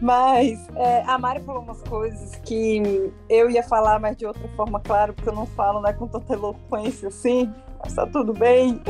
Mas 0.00 0.68
é, 0.76 1.02
a 1.06 1.16
Mari 1.18 1.42
falou 1.42 1.62
umas 1.62 1.82
coisas 1.82 2.36
que 2.36 3.12
eu 3.28 3.48
ia 3.48 3.62
falar, 3.62 3.98
mas 3.98 4.16
de 4.16 4.26
outra 4.26 4.46
forma, 4.48 4.80
claro, 4.80 5.14
porque 5.14 5.28
eu 5.28 5.34
não 5.34 5.46
falo 5.46 5.80
né, 5.80 5.92
com 5.92 6.06
tanta 6.06 6.34
eloquência 6.34 7.08
assim, 7.08 7.52
mas 7.82 7.94
tá 7.94 8.06
tudo 8.06 8.32
bem. 8.32 8.80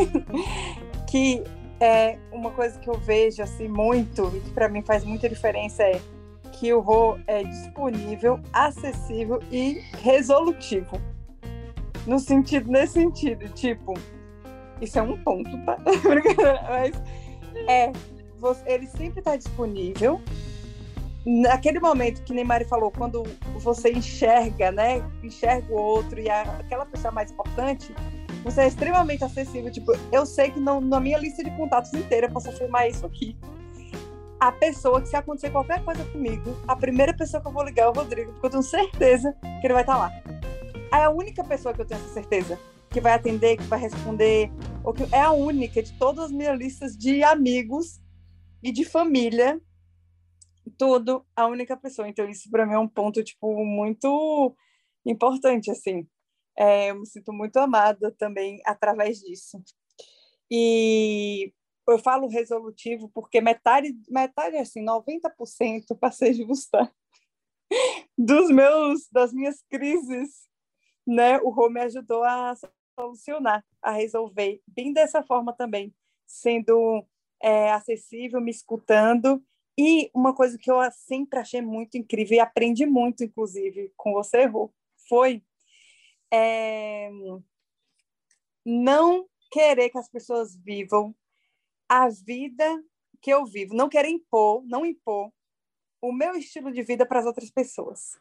que 1.08 1.44
é 1.80 2.18
uma 2.32 2.50
coisa 2.50 2.78
que 2.78 2.88
eu 2.88 2.98
vejo 2.98 3.42
assim 3.42 3.68
muito 3.68 4.32
e 4.34 4.40
que 4.40 4.50
para 4.50 4.68
mim 4.68 4.82
faz 4.82 5.04
muita 5.04 5.28
diferença 5.28 5.82
é 5.82 6.00
que 6.58 6.72
o 6.72 6.80
Rô 6.80 7.18
é 7.26 7.44
disponível, 7.44 8.40
acessível 8.52 9.40
e 9.52 9.82
resolutivo. 10.02 11.00
No 12.06 12.18
sentido, 12.18 12.70
nesse 12.70 12.94
sentido, 12.94 13.48
tipo, 13.50 13.94
isso 14.80 14.98
é 14.98 15.02
um 15.02 15.16
ponto, 15.22 15.50
tá? 15.64 15.76
Mas 16.68 17.02
é, 17.68 17.92
você, 18.38 18.62
ele 18.66 18.86
sempre 18.86 19.18
está 19.20 19.36
disponível. 19.36 20.20
Naquele 21.26 21.80
momento 21.80 22.22
que 22.22 22.32
Neymar 22.32 22.64
falou, 22.66 22.90
quando 22.90 23.24
você 23.58 23.90
enxerga, 23.90 24.70
né? 24.70 25.02
Enxerga 25.22 25.72
o 25.72 25.76
outro 25.76 26.20
e 26.20 26.30
a, 26.30 26.42
aquela 26.42 26.86
pessoa 26.86 27.12
mais 27.12 27.32
importante, 27.32 27.92
você 28.44 28.62
é 28.62 28.68
extremamente 28.68 29.24
acessível. 29.24 29.70
Tipo, 29.70 29.92
eu 30.12 30.24
sei 30.24 30.52
que 30.52 30.60
não, 30.60 30.80
na 30.80 31.00
minha 31.00 31.18
lista 31.18 31.42
de 31.42 31.50
contatos 31.50 31.92
inteira 31.92 32.28
eu 32.28 32.30
posso 32.30 32.48
afirmar 32.48 32.88
isso 32.88 33.04
aqui. 33.04 33.36
A 34.46 34.52
pessoa 34.52 35.02
que, 35.02 35.08
se 35.08 35.16
acontecer 35.16 35.50
qualquer 35.50 35.84
coisa 35.84 36.04
comigo, 36.04 36.56
a 36.68 36.76
primeira 36.76 37.12
pessoa 37.12 37.42
que 37.42 37.48
eu 37.48 37.52
vou 37.52 37.64
ligar 37.64 37.86
é 37.86 37.88
o 37.88 37.92
Rodrigo, 37.92 38.30
porque 38.30 38.46
eu 38.46 38.50
tenho 38.50 38.62
certeza 38.62 39.36
que 39.42 39.66
ele 39.66 39.74
vai 39.74 39.82
estar 39.82 39.96
lá. 39.96 40.08
É 40.92 41.02
a 41.02 41.10
única 41.10 41.42
pessoa 41.42 41.74
que 41.74 41.80
eu 41.80 41.84
tenho 41.84 42.00
essa 42.00 42.14
certeza 42.14 42.56
que 42.88 43.00
vai 43.00 43.14
atender, 43.14 43.56
que 43.56 43.64
vai 43.64 43.80
responder, 43.80 44.48
ou 44.84 44.94
que 44.94 45.02
é 45.12 45.20
a 45.20 45.32
única 45.32 45.82
de 45.82 45.92
todas 45.98 46.26
as 46.26 46.30
minhas 46.30 46.56
listas 46.56 46.96
de 46.96 47.24
amigos 47.24 48.00
e 48.62 48.70
de 48.70 48.84
família, 48.84 49.60
tudo 50.78 51.26
a 51.34 51.48
única 51.48 51.76
pessoa. 51.76 52.08
Então 52.08 52.30
isso 52.30 52.48
para 52.48 52.64
mim 52.64 52.74
é 52.74 52.78
um 52.78 52.86
ponto 52.86 53.24
tipo 53.24 53.64
muito 53.64 54.54
importante 55.04 55.72
assim. 55.72 56.06
É, 56.56 56.92
eu 56.92 57.00
me 57.00 57.06
sinto 57.06 57.32
muito 57.32 57.56
amada 57.56 58.14
também 58.16 58.60
através 58.64 59.18
disso. 59.18 59.60
E 60.48 61.52
eu 61.88 61.98
falo 61.98 62.28
resolutivo 62.28 63.08
porque 63.10 63.40
metade, 63.40 63.96
metade 64.08 64.56
assim, 64.56 64.84
90% 64.84 65.96
para 65.98 66.10
ser 66.10 66.34
justa, 66.34 66.92
dos 68.18 68.50
meus 68.50 69.08
das 69.10 69.32
minhas 69.32 69.62
crises, 69.70 70.48
né? 71.06 71.38
O 71.38 71.50
Rô 71.50 71.68
me 71.70 71.80
ajudou 71.80 72.24
a 72.24 72.54
solucionar, 72.98 73.64
a 73.82 73.92
resolver, 73.92 74.60
bem 74.66 74.92
dessa 74.92 75.22
forma 75.22 75.52
também, 75.52 75.94
sendo 76.26 77.06
é, 77.42 77.70
acessível, 77.70 78.40
me 78.40 78.50
escutando 78.50 79.42
E 79.78 80.10
uma 80.14 80.34
coisa 80.34 80.58
que 80.58 80.70
eu 80.70 80.78
sempre 80.90 81.38
achei 81.38 81.60
muito 81.60 81.98
incrível 81.98 82.36
e 82.36 82.40
aprendi 82.40 82.86
muito, 82.86 83.22
inclusive, 83.22 83.92
com 83.96 84.12
você, 84.12 84.46
Rô, 84.46 84.72
foi 85.08 85.42
é, 86.32 87.10
não 88.64 89.28
querer 89.50 89.90
que 89.90 89.98
as 89.98 90.08
pessoas 90.08 90.56
vivam 90.56 91.14
a 91.88 92.08
vida 92.08 92.82
que 93.20 93.32
eu 93.32 93.44
vivo, 93.44 93.74
não 93.74 93.88
querer 93.88 94.08
impor, 94.08 94.62
não 94.66 94.84
impor 94.84 95.30
o 96.00 96.12
meu 96.12 96.34
estilo 96.36 96.72
de 96.72 96.82
vida 96.82 97.06
para 97.06 97.20
as 97.20 97.26
outras 97.26 97.50
pessoas. 97.50 98.18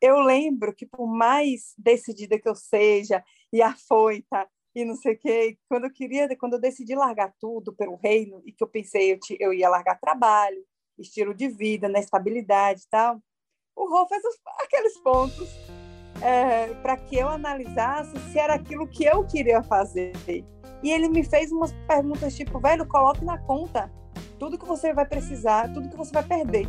Eu 0.00 0.18
lembro 0.18 0.74
que 0.74 0.84
por 0.84 1.06
mais 1.06 1.74
decidida 1.78 2.38
que 2.38 2.48
eu 2.48 2.54
seja 2.54 3.22
e 3.52 3.62
afoita 3.62 4.48
e 4.74 4.84
não 4.84 4.96
sei 4.96 5.14
o 5.14 5.18
quê, 5.18 5.58
quando 5.68 5.84
eu 5.84 5.92
queria, 5.92 6.36
quando 6.36 6.54
eu 6.54 6.60
decidi 6.60 6.94
largar 6.94 7.32
tudo 7.38 7.72
pelo 7.74 7.96
reino 7.96 8.42
e 8.44 8.52
que 8.52 8.64
eu 8.64 8.68
pensei 8.68 9.12
eu, 9.12 9.18
eu 9.38 9.52
ia 9.52 9.68
largar 9.68 10.00
trabalho, 10.00 10.64
estilo 10.98 11.34
de 11.34 11.48
vida, 11.48 11.88
né, 11.88 12.00
estabilidade 12.00 12.82
e 12.82 12.88
tal, 12.88 13.22
o 13.76 13.88
Rô 13.88 14.06
fez 14.06 14.24
os, 14.24 14.40
aqueles 14.60 14.98
pontos 14.98 15.48
é, 16.22 16.72
para 16.82 16.96
que 16.96 17.16
eu 17.16 17.28
analisasse 17.28 18.18
se 18.30 18.38
era 18.38 18.54
aquilo 18.54 18.88
que 18.88 19.04
eu 19.04 19.26
queria 19.26 19.62
fazer. 19.62 20.12
E 20.82 20.90
ele 20.90 21.08
me 21.08 21.22
fez 21.22 21.52
umas 21.52 21.72
perguntas 21.86 22.34
tipo, 22.34 22.58
velho, 22.58 22.86
coloque 22.86 23.24
na 23.24 23.38
conta 23.38 23.90
tudo 24.38 24.58
que 24.58 24.66
você 24.66 24.92
vai 24.92 25.06
precisar, 25.06 25.72
tudo 25.72 25.88
que 25.88 25.96
você 25.96 26.12
vai 26.12 26.24
perder. 26.24 26.68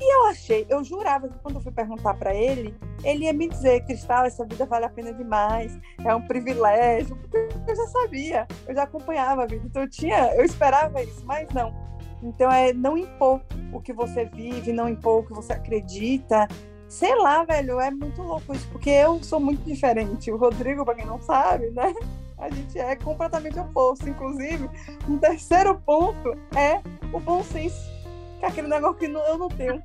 E 0.00 0.14
eu 0.14 0.26
achei, 0.28 0.64
eu 0.68 0.84
jurava 0.84 1.28
que 1.28 1.38
quando 1.40 1.56
eu 1.56 1.60
fui 1.60 1.72
perguntar 1.72 2.14
para 2.14 2.32
ele, 2.32 2.72
ele 3.02 3.24
ia 3.24 3.32
me 3.32 3.48
dizer, 3.48 3.84
Cristal, 3.84 4.26
essa 4.26 4.44
vida 4.44 4.64
vale 4.64 4.84
a 4.84 4.88
pena 4.88 5.12
demais, 5.12 5.76
é 6.04 6.14
um 6.14 6.22
privilégio, 6.22 7.16
porque 7.16 7.36
eu 7.66 7.76
já 7.76 7.86
sabia, 7.88 8.46
eu 8.68 8.74
já 8.76 8.84
acompanhava 8.84 9.42
a 9.42 9.46
vida, 9.46 9.66
então 9.66 9.82
eu 9.82 9.90
tinha, 9.90 10.32
eu 10.36 10.44
esperava 10.44 11.02
isso, 11.02 11.26
mas 11.26 11.48
não. 11.52 11.74
Então 12.22 12.50
é 12.50 12.72
não 12.72 12.96
impor 12.96 13.40
o 13.72 13.80
que 13.80 13.92
você 13.92 14.24
vive, 14.24 14.72
não 14.72 14.88
impor 14.88 15.20
o 15.20 15.26
que 15.26 15.32
você 15.32 15.52
acredita. 15.52 16.46
Sei 16.88 17.14
lá, 17.16 17.44
velho, 17.44 17.80
é 17.80 17.90
muito 17.90 18.22
louco 18.22 18.54
isso, 18.54 18.68
porque 18.70 18.90
eu 18.90 19.22
sou 19.22 19.40
muito 19.40 19.62
diferente. 19.64 20.30
O 20.30 20.36
Rodrigo, 20.36 20.84
para 20.84 20.94
quem 20.94 21.06
não 21.06 21.20
sabe, 21.20 21.70
né? 21.70 21.92
A 22.38 22.48
gente 22.50 22.78
é 22.78 22.96
completamente 22.96 23.58
oposto. 23.58 24.08
Inclusive, 24.08 24.68
um 25.08 25.18
terceiro 25.18 25.80
ponto 25.80 26.30
é 26.56 26.80
o 27.12 27.20
bom 27.20 27.42
senso 27.42 27.98
que 28.38 28.44
é 28.44 28.48
aquele 28.48 28.68
negócio 28.68 28.96
que 28.96 29.06
eu 29.06 29.38
não 29.38 29.48
tenho. 29.48 29.82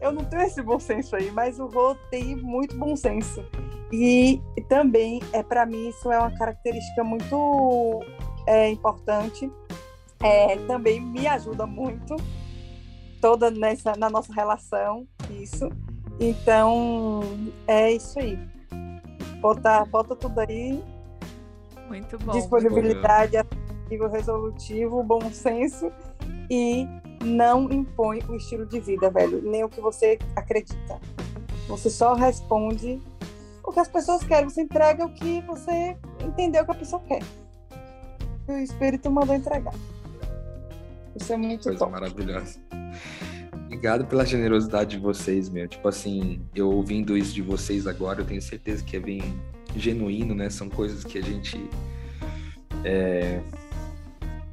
Eu 0.00 0.12
não 0.12 0.24
tenho 0.24 0.42
esse 0.42 0.62
bom 0.62 0.78
senso 0.78 1.16
aí, 1.16 1.30
mas 1.30 1.58
o 1.58 1.66
Rô 1.66 1.94
tem 2.10 2.36
muito 2.36 2.76
bom 2.76 2.94
senso. 2.94 3.44
E 3.90 4.40
também, 4.68 5.20
é 5.32 5.42
para 5.42 5.66
mim, 5.66 5.88
isso 5.88 6.12
é 6.12 6.18
uma 6.18 6.30
característica 6.30 7.02
muito 7.02 8.00
é, 8.46 8.68
importante. 8.68 9.50
É, 10.22 10.56
também 10.66 11.00
me 11.00 11.26
ajuda 11.26 11.66
muito 11.66 12.16
toda 13.20 13.50
nessa 13.50 13.92
na 13.96 14.10
nossa 14.10 14.32
relação 14.32 15.06
isso 15.30 15.68
então 16.18 17.20
é 17.68 17.92
isso 17.92 18.18
aí 18.18 18.36
bota 19.40 19.84
bota 19.84 20.16
tudo 20.16 20.40
aí 20.40 20.82
muito 21.88 22.18
bom 22.18 22.32
disponibilidade 22.32 23.36
ativo 23.36 24.06
resolutivo 24.08 25.02
bom 25.02 25.30
senso 25.30 25.90
e 26.50 26.86
não 27.24 27.70
impõe 27.70 28.22
o 28.28 28.36
estilo 28.36 28.66
de 28.66 28.80
vida, 28.80 29.10
velho, 29.10 29.42
nem 29.42 29.64
o 29.64 29.68
que 29.68 29.80
você 29.80 30.18
acredita. 30.36 31.00
Você 31.68 31.90
só 31.90 32.14
responde 32.14 33.00
o 33.64 33.72
que 33.72 33.80
as 33.80 33.88
pessoas 33.88 34.22
querem, 34.24 34.48
você 34.48 34.62
entrega 34.62 35.04
o 35.04 35.12
que 35.12 35.40
você 35.42 35.96
entendeu 36.24 36.64
que 36.64 36.70
a 36.70 36.74
pessoa 36.74 37.02
quer. 37.02 37.22
E 38.48 38.52
o 38.52 38.58
espírito 38.58 39.10
mandou 39.10 39.34
entregar. 39.34 39.74
Isso 41.14 41.32
é 41.32 41.36
muito 41.36 41.64
Coisa 41.64 41.78
top. 41.78 41.92
maravilhosa. 41.92 42.58
Obrigado 43.66 44.06
pela 44.06 44.24
generosidade 44.24 44.96
de 44.96 44.98
vocês, 44.98 45.50
meu. 45.50 45.68
Tipo 45.68 45.88
assim, 45.88 46.40
eu 46.54 46.70
ouvindo 46.70 47.16
isso 47.16 47.34
de 47.34 47.42
vocês 47.42 47.86
agora, 47.86 48.22
eu 48.22 48.26
tenho 48.26 48.40
certeza 48.40 48.82
que 48.82 48.96
é 48.96 49.00
bem 49.00 49.20
genuíno, 49.76 50.34
né? 50.34 50.50
São 50.50 50.68
coisas 50.68 51.04
que 51.04 51.18
a 51.18 51.22
gente 51.22 51.58
é, 52.84 53.40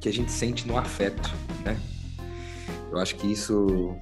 que 0.00 0.08
a 0.08 0.12
gente 0.12 0.30
sente 0.30 0.66
no 0.66 0.76
afeto, 0.76 1.32
né? 1.64 1.78
Eu 2.90 2.98
acho 2.98 3.16
que 3.16 3.26
isso. 3.30 3.96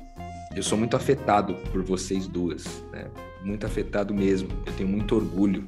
Eu 0.55 0.63
sou 0.63 0.79
muito 0.79 0.97
afetado 0.97 1.55
por 1.73 1.83
vocês 1.83 2.27
duas, 2.27 2.65
né? 2.93 3.11
Muito 3.43 3.67
afetado 3.67 4.15
mesmo. 4.15 4.49
Eu 4.67 4.73
tenho 4.75 4.89
muito 4.89 5.15
orgulho 5.17 5.67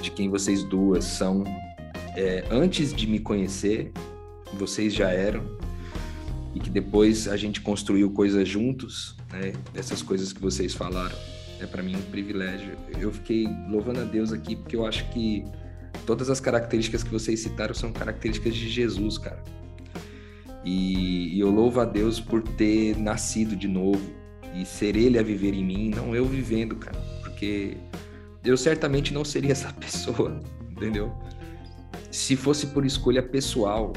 de 0.00 0.10
quem 0.10 0.28
vocês 0.28 0.62
duas 0.62 1.04
são. 1.04 1.44
É, 2.16 2.44
antes 2.50 2.92
de 2.92 3.06
me 3.06 3.18
conhecer, 3.18 3.90
vocês 4.54 4.94
já 4.94 5.10
eram. 5.10 5.42
E 6.54 6.60
que 6.60 6.68
depois 6.68 7.26
a 7.26 7.36
gente 7.36 7.62
construiu 7.62 8.10
coisas 8.10 8.46
juntos, 8.46 9.16
né? 9.32 9.52
Essas 9.74 10.02
coisas 10.02 10.32
que 10.32 10.40
vocês 10.40 10.74
falaram. 10.74 11.16
É 11.62 11.66
para 11.66 11.82
mim 11.82 11.94
um 11.94 12.02
privilégio. 12.02 12.76
Eu 12.98 13.12
fiquei 13.12 13.48
louvando 13.68 14.00
a 14.00 14.04
Deus 14.04 14.32
aqui 14.32 14.56
porque 14.56 14.74
eu 14.74 14.84
acho 14.84 15.08
que 15.10 15.44
todas 16.04 16.28
as 16.28 16.40
características 16.40 17.04
que 17.04 17.10
vocês 17.10 17.40
citaram 17.40 17.72
são 17.72 17.92
características 17.92 18.54
de 18.54 18.68
Jesus, 18.68 19.16
cara. 19.16 19.42
E, 20.64 21.36
e, 21.36 21.40
eu 21.40 21.50
louvo 21.50 21.80
a 21.80 21.84
Deus 21.84 22.20
por 22.20 22.42
ter 22.42 22.96
nascido 22.98 23.54
de 23.54 23.68
novo 23.68 24.02
e 24.54 24.64
ser 24.64 24.96
Ele 24.96 25.18
a 25.18 25.22
viver 25.22 25.54
em 25.54 25.64
mim, 25.64 25.90
não 25.90 26.14
eu 26.14 26.24
vivendo, 26.24 26.76
cara. 26.76 26.98
Porque 27.20 27.76
eu 28.44 28.56
certamente 28.56 29.14
não 29.14 29.24
seria 29.24 29.52
essa 29.52 29.72
pessoa, 29.74 30.40
entendeu? 30.70 31.12
Se 32.10 32.36
fosse 32.36 32.66
por 32.66 32.84
escolha 32.84 33.22
pessoal, 33.22 33.92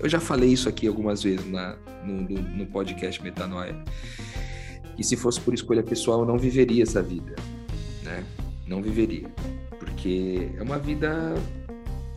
eu 0.00 0.08
já 0.08 0.20
falei 0.20 0.52
isso 0.52 0.68
aqui 0.68 0.86
algumas 0.86 1.22
vezes 1.22 1.46
na, 1.46 1.76
no, 2.04 2.22
no, 2.22 2.42
no 2.42 2.66
podcast 2.66 3.22
Metanoia. 3.22 3.76
E 4.98 5.04
se 5.04 5.16
fosse 5.16 5.40
por 5.40 5.54
escolha 5.54 5.82
pessoal, 5.82 6.20
eu 6.20 6.26
não 6.26 6.38
viveria 6.38 6.82
essa 6.82 7.02
vida, 7.02 7.34
né? 8.02 8.24
Não 8.66 8.82
viveria 8.82 9.28
porque 10.04 10.50
é 10.58 10.62
uma 10.62 10.78
vida 10.78 11.34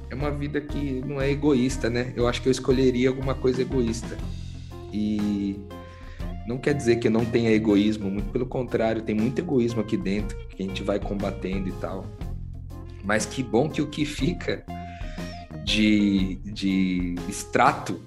é 0.09 0.15
uma 0.15 0.29
vida 0.29 0.59
que 0.59 1.01
não 1.05 1.21
é 1.21 1.31
egoísta, 1.31 1.89
né? 1.89 2.11
Eu 2.17 2.27
acho 2.27 2.41
que 2.41 2.49
eu 2.49 2.51
escolheria 2.51 3.07
alguma 3.07 3.33
coisa 3.33 3.61
egoísta. 3.61 4.17
E 4.91 5.57
não 6.45 6.57
quer 6.57 6.73
dizer 6.73 6.97
que 6.97 7.09
não 7.09 7.23
tenha 7.23 7.51
egoísmo, 7.51 8.09
muito 8.09 8.29
pelo 8.29 8.45
contrário, 8.45 9.01
tem 9.01 9.15
muito 9.15 9.39
egoísmo 9.39 9.79
aqui 9.79 9.95
dentro 9.95 10.37
que 10.49 10.63
a 10.63 10.65
gente 10.65 10.83
vai 10.83 10.99
combatendo 10.99 11.69
e 11.69 11.71
tal. 11.73 12.05
Mas 13.03 13.25
que 13.25 13.41
bom 13.41 13.69
que 13.69 13.81
o 13.81 13.87
que 13.87 14.05
fica 14.05 14.65
de, 15.63 16.35
de 16.43 17.15
extrato, 17.29 18.01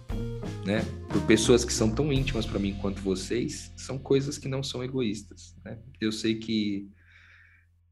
né, 0.65 0.83
por 1.11 1.27
pessoas 1.27 1.65
que 1.65 1.73
são 1.73 1.95
tão 1.95 2.13
íntimas 2.13 2.47
para 2.47 2.59
mim 2.59 2.77
quanto 2.81 3.01
vocês, 3.01 3.73
são 3.77 3.99
coisas 3.99 4.39
que 4.39 4.49
não 4.49 4.63
são 4.63 4.85
egoístas, 4.85 5.57
né? 5.65 5.79
Eu 6.01 6.13
sei 6.13 6.39
que 6.39 6.91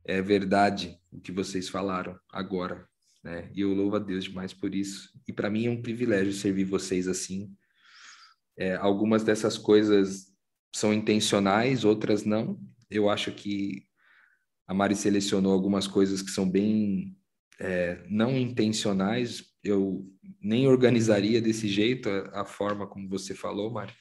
é 0.05 0.21
verdade 0.23 0.99
o 1.11 1.21
que 1.21 1.33
vocês 1.33 1.69
falaram 1.69 2.19
agora, 2.31 2.87
né? 3.23 3.51
E 3.55 3.61
eu 3.61 3.73
louvo 3.75 3.97
a 3.97 3.99
Deus 3.99 4.25
demais 4.25 4.53
por 4.53 4.75
isso. 4.75 5.11
E 5.27 5.33
para 5.33 5.51
mim 5.51 5.67
é 5.67 5.71
um 5.71 5.83
privilégio 5.83 6.33
servir 6.33 6.65
vocês 6.65 7.09
assim. 7.09 7.55
É, 8.57 8.75
algumas 8.77 9.23
dessas 9.23 9.57
coisas 9.57 10.27
são 10.75 10.93
intencionais, 10.93 11.85
outras 11.85 12.25
não. 12.25 12.61
Eu 12.91 13.09
acho 13.09 13.33
que 13.33 13.85
a 14.67 14.75
Mari 14.75 14.95
selecionou 14.95 15.53
algumas 15.53 15.87
coisas 15.87 16.21
que 16.23 16.31
são 16.31 16.49
bem 16.49 17.17
é, 17.59 18.05
não 18.09 18.37
intencionais. 18.37 19.45
Eu 19.63 20.07
nem 20.41 20.67
organizaria 20.67 21.41
desse 21.41 21.69
jeito 21.69 22.09
a, 22.09 22.43
a 22.43 22.45
forma 22.45 22.87
como 22.87 23.09
você 23.09 23.35
falou, 23.35 23.71
Mari. 23.71 23.93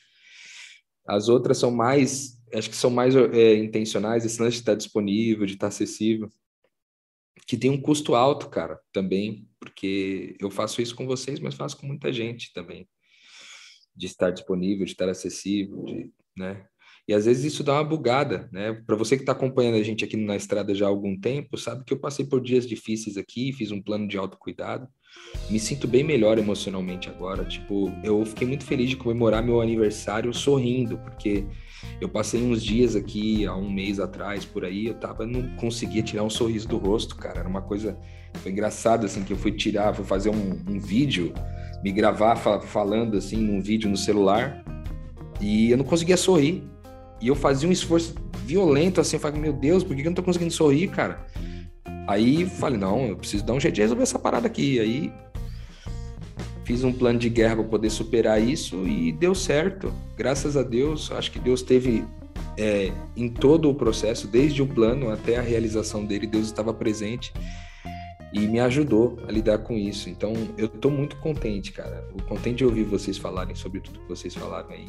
As 1.07 1.29
outras 1.29 1.57
são 1.57 1.71
mais 1.71 2.37
acho 2.53 2.69
que 2.69 2.75
são 2.75 2.89
mais 2.89 3.15
é, 3.15 3.55
intencionais, 3.55 4.25
esse 4.25 4.41
lance 4.41 4.55
de 4.55 4.61
estar 4.61 4.75
disponível, 4.75 5.45
de 5.45 5.53
estar 5.53 5.67
acessível, 5.67 6.29
que 7.45 7.57
tem 7.57 7.69
um 7.69 7.81
custo 7.81 8.15
alto, 8.15 8.49
cara, 8.49 8.79
também, 8.91 9.47
porque 9.59 10.35
eu 10.39 10.49
faço 10.49 10.81
isso 10.81 10.95
com 10.95 11.05
vocês, 11.05 11.39
mas 11.39 11.55
faço 11.55 11.77
com 11.77 11.87
muita 11.87 12.11
gente 12.11 12.53
também, 12.53 12.87
de 13.95 14.05
estar 14.05 14.31
disponível, 14.31 14.85
de 14.85 14.91
estar 14.91 15.09
acessível, 15.09 15.83
de, 15.83 16.11
né? 16.35 16.65
E 17.07 17.13
às 17.13 17.23
vezes 17.23 17.53
isso 17.53 17.63
dá 17.63 17.73
uma 17.73 17.85
bugada, 17.85 18.49
né? 18.51 18.73
Para 18.73 18.97
você 18.97 19.15
que 19.15 19.23
está 19.23 19.31
acompanhando 19.31 19.75
a 19.75 19.83
gente 19.83 20.03
aqui 20.03 20.17
na 20.17 20.35
estrada 20.35 20.75
já 20.75 20.85
há 20.85 20.89
algum 20.89 21.17
tempo, 21.17 21.57
sabe 21.57 21.85
que 21.85 21.93
eu 21.93 21.99
passei 21.99 22.25
por 22.25 22.41
dias 22.41 22.67
difíceis 22.67 23.15
aqui, 23.15 23.53
fiz 23.53 23.71
um 23.71 23.81
plano 23.81 24.07
de 24.07 24.17
autocuidado, 24.17 24.89
me 25.49 25.59
sinto 25.59 25.87
bem 25.87 26.03
melhor 26.03 26.37
emocionalmente 26.37 27.09
agora. 27.09 27.45
Tipo, 27.45 27.91
eu 28.03 28.25
fiquei 28.25 28.47
muito 28.47 28.65
feliz 28.65 28.89
de 28.89 28.95
comemorar 28.95 29.43
meu 29.43 29.61
aniversário 29.61 30.33
sorrindo, 30.33 30.97
porque 30.97 31.45
eu 32.01 32.09
passei 32.09 32.41
uns 32.41 32.63
dias 32.63 32.95
aqui, 32.95 33.45
há 33.45 33.55
um 33.55 33.69
mês 33.69 33.99
atrás, 33.99 34.45
por 34.45 34.65
aí, 34.65 34.87
eu 34.87 34.93
tava, 34.93 35.25
não 35.25 35.55
conseguia 35.55 36.03
tirar 36.03 36.23
um 36.23 36.29
sorriso 36.29 36.67
do 36.67 36.77
rosto, 36.77 37.15
cara. 37.15 37.39
Era 37.39 37.49
uma 37.49 37.61
coisa, 37.61 37.97
foi 38.35 38.53
assim, 39.05 39.23
que 39.23 39.31
eu 39.31 39.37
fui 39.37 39.51
tirar, 39.51 39.93
fui 39.93 40.05
fazer 40.05 40.29
um, 40.29 40.59
um 40.69 40.79
vídeo, 40.79 41.33
me 41.83 41.91
gravar 41.91 42.35
fa 42.35 42.59
falando, 42.59 43.17
assim, 43.17 43.37
num 43.37 43.61
vídeo 43.61 43.89
no 43.89 43.97
celular, 43.97 44.63
e 45.39 45.71
eu 45.71 45.77
não 45.77 45.85
conseguia 45.85 46.17
sorrir. 46.17 46.63
E 47.19 47.29
eu 47.29 47.35
fazia 47.35 47.67
um 47.67 47.71
esforço 47.71 48.13
violento, 48.45 49.01
assim, 49.01 49.15
eu 49.15 49.19
falei, 49.19 49.39
meu 49.39 49.53
Deus, 49.53 49.83
por 49.83 49.95
que 49.95 50.01
eu 50.01 50.05
não 50.05 50.13
tô 50.13 50.23
conseguindo 50.23 50.53
sorrir, 50.53 50.87
cara? 50.89 51.25
Aí 52.07 52.45
falei, 52.45 52.79
não, 52.79 53.07
eu 53.07 53.17
preciso 53.17 53.45
dar 53.45 53.53
um 53.53 53.59
jeito 53.59 53.75
de 53.75 53.81
resolver 53.81 54.03
essa 54.03 54.17
parada 54.17 54.47
aqui. 54.47 54.79
Aí 54.79 55.13
fiz 56.63 56.83
um 56.83 56.93
plano 56.93 57.19
de 57.19 57.29
guerra 57.29 57.57
para 57.57 57.65
poder 57.65 57.89
superar 57.89 58.41
isso 58.41 58.87
e 58.87 59.11
deu 59.11 59.35
certo. 59.35 59.93
Graças 60.15 60.55
a 60.55 60.63
Deus, 60.63 61.11
acho 61.11 61.31
que 61.31 61.39
Deus 61.39 61.61
teve 61.61 62.05
é, 62.57 62.91
em 63.15 63.29
todo 63.29 63.69
o 63.69 63.75
processo, 63.75 64.27
desde 64.27 64.61
o 64.61 64.67
plano 64.67 65.11
até 65.11 65.37
a 65.37 65.41
realização 65.41 66.03
dele, 66.03 66.25
Deus 66.25 66.47
estava 66.47 66.73
presente 66.73 67.31
e 68.33 68.39
me 68.39 68.59
ajudou 68.59 69.17
a 69.27 69.31
lidar 69.31 69.59
com 69.59 69.75
isso. 69.75 70.09
Então, 70.09 70.33
eu 70.57 70.65
estou 70.65 70.91
muito 70.91 71.15
contente, 71.17 71.71
cara. 71.71 72.07
O 72.13 72.21
contente 72.23 72.57
de 72.57 72.65
ouvir 72.65 72.83
vocês 72.83 73.17
falarem 73.17 73.55
sobre 73.55 73.79
tudo 73.79 73.99
que 73.99 74.09
vocês 74.09 74.33
falaram 74.33 74.69
aí. 74.71 74.85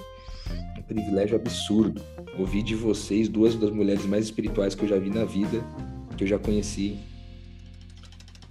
Um 0.78 0.82
privilégio 0.82 1.36
absurdo. 1.36 2.02
Ouvir 2.38 2.62
de 2.62 2.74
vocês 2.74 3.28
duas 3.28 3.54
das 3.54 3.70
mulheres 3.70 4.04
mais 4.06 4.24
espirituais 4.24 4.74
que 4.74 4.84
eu 4.84 4.88
já 4.88 4.98
vi 4.98 5.10
na 5.10 5.24
vida, 5.24 5.62
que 6.16 6.24
eu 6.24 6.28
já 6.28 6.38
conheci. 6.38 6.98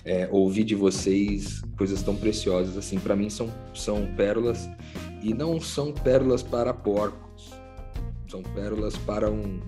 É, 0.08 0.26
ouvir 0.32 0.64
de 0.64 0.74
vocês 0.74 1.62
coisas 1.78 2.02
tão 2.02 2.16
preciosas 2.16 2.78
assim, 2.78 2.98
para 2.98 3.14
mim 3.14 3.30
são, 3.30 3.54
são 3.74 4.08
pérolas 4.16 4.70
e 5.22 5.34
não 5.34 5.60
são 5.60 5.92
pérolas 5.92 6.42
para 6.42 6.74
porcos, 6.74 7.54
são 8.30 8.42
pérolas 8.42 8.96
para 8.98 9.30
um, 9.30 9.60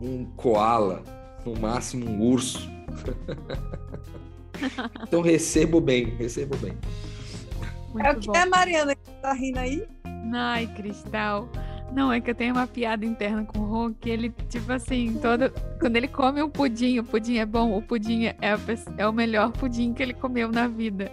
um 0.00 0.24
koala, 0.36 1.02
no 1.44 1.58
máximo 1.58 2.08
um 2.08 2.22
urso. 2.22 2.70
então 5.02 5.20
recebo 5.20 5.80
bem, 5.80 6.14
recebo 6.16 6.56
bem. 6.58 6.78
Muito 7.92 8.06
é 8.06 8.12
o 8.12 8.20
que 8.20 8.26
bom. 8.28 8.36
é, 8.36 8.46
Mariana, 8.46 8.94
que 8.94 9.10
tá 9.20 9.32
rindo 9.32 9.58
aí? 9.58 9.84
Ai, 10.32 10.66
Cristal. 10.76 11.48
Não, 11.92 12.12
é 12.12 12.20
que 12.20 12.30
eu 12.30 12.34
tenho 12.34 12.54
uma 12.54 12.66
piada 12.66 13.06
interna 13.06 13.44
com 13.44 13.58
o 13.60 13.64
Rô, 13.64 13.94
que 14.00 14.10
ele, 14.10 14.30
tipo 14.48 14.72
assim, 14.72 15.18
todo. 15.20 15.50
Quando 15.80 15.96
ele 15.96 16.08
come 16.08 16.42
um 16.42 16.50
pudim, 16.50 16.98
o 16.98 17.04
pudim 17.04 17.38
é 17.38 17.46
bom, 17.46 17.76
o 17.76 17.82
pudim 17.82 18.26
é, 18.26 18.36
é 18.98 19.06
o 19.06 19.12
melhor 19.12 19.52
pudim 19.52 19.94
que 19.94 20.02
ele 20.02 20.12
comeu 20.12 20.50
na 20.50 20.66
vida. 20.66 21.10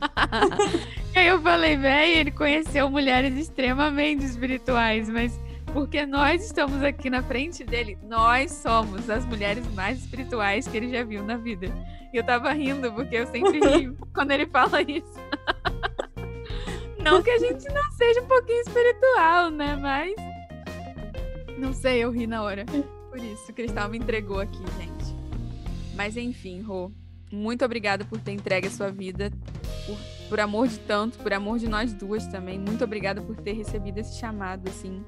aí 1.14 1.26
eu 1.26 1.40
falei, 1.42 1.76
velho, 1.76 2.20
ele 2.20 2.30
conheceu 2.30 2.88
mulheres 2.88 3.36
extremamente 3.36 4.24
espirituais, 4.24 5.08
mas 5.08 5.38
porque 5.72 6.06
nós 6.06 6.44
estamos 6.44 6.82
aqui 6.82 7.10
na 7.10 7.22
frente 7.22 7.64
dele, 7.64 7.98
nós 8.02 8.52
somos 8.52 9.10
as 9.10 9.24
mulheres 9.26 9.66
mais 9.74 9.98
espirituais 9.98 10.66
que 10.66 10.76
ele 10.76 10.90
já 10.90 11.04
viu 11.04 11.22
na 11.22 11.36
vida. 11.36 11.66
E 12.12 12.16
eu 12.16 12.24
tava 12.24 12.52
rindo, 12.52 12.92
porque 12.92 13.16
eu 13.16 13.26
sempre 13.26 13.60
rio 13.76 13.96
quando 14.14 14.30
ele 14.30 14.46
fala 14.46 14.80
isso. 14.82 15.12
Não 17.10 17.22
que 17.22 17.30
a 17.30 17.38
gente 17.38 17.66
não 17.72 17.92
seja 17.92 18.20
um 18.20 18.26
pouquinho 18.26 18.60
espiritual, 18.60 19.50
né? 19.50 19.76
Mas. 19.76 20.14
Não 21.56 21.72
sei, 21.72 22.04
eu 22.04 22.10
ri 22.10 22.26
na 22.26 22.42
hora. 22.42 22.64
Por 23.08 23.18
isso, 23.18 23.50
o 23.50 23.54
Cristal 23.54 23.88
me 23.88 23.98
entregou 23.98 24.40
aqui, 24.40 24.62
gente. 24.78 25.16
Mas 25.96 26.16
enfim, 26.16 26.60
Rô, 26.60 26.92
muito 27.32 27.64
obrigada 27.64 28.04
por 28.04 28.20
ter 28.20 28.32
entregue 28.32 28.68
a 28.68 28.70
sua 28.70 28.90
vida. 28.90 29.32
Por, 29.86 29.96
por 30.28 30.40
amor 30.40 30.68
de 30.68 30.78
tanto, 30.80 31.18
por 31.18 31.32
amor 31.32 31.58
de 31.58 31.66
nós 31.66 31.92
duas 31.92 32.26
também. 32.26 32.58
Muito 32.58 32.84
obrigada 32.84 33.20
por 33.20 33.36
ter 33.36 33.52
recebido 33.52 33.98
esse 33.98 34.18
chamado, 34.18 34.68
assim. 34.68 35.02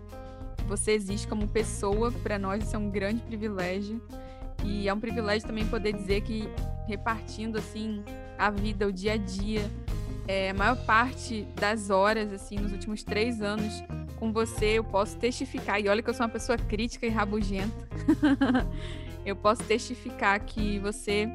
Você 0.67 0.93
existe 0.93 1.29
como 1.29 1.47
pessoa, 1.49 2.11
para 2.11 2.39
nós 2.39 2.65
isso 2.65 2.75
é 2.75 2.79
um 2.79 2.91
grande 2.91 3.21
privilégio. 3.23 4.01
E 4.65 4.89
é 4.89 4.95
um 4.95 5.01
privilégio 5.01 5.47
também 5.47 5.67
poder 5.67 5.93
dizer 5.93 6.23
que 6.23 6.49
repartindo 6.87 7.59
assim 7.59 8.03
a 8.39 8.51
vida, 8.51 8.87
o 8.87 8.93
dia 8.93 9.13
a 9.13 9.17
dia, 9.17 9.71
é, 10.31 10.51
a 10.51 10.55
maior 10.55 10.77
parte 10.77 11.45
das 11.57 11.91
horas, 11.91 12.33
assim, 12.33 12.57
nos 12.57 12.71
últimos 12.71 13.03
três 13.03 13.43
anos 13.43 13.83
com 14.15 14.33
você, 14.33 14.79
eu 14.79 14.85
posso 14.85 15.17
testificar, 15.17 15.81
e 15.81 15.89
olha 15.89 16.01
que 16.01 16.09
eu 16.09 16.15
sou 16.15 16.25
uma 16.25 16.33
pessoa 16.33 16.57
crítica 16.57 17.05
e 17.05 17.09
rabugenta, 17.09 17.89
eu 19.27 19.35
posso 19.35 19.65
testificar 19.65 20.39
que 20.39 20.79
você 20.79 21.29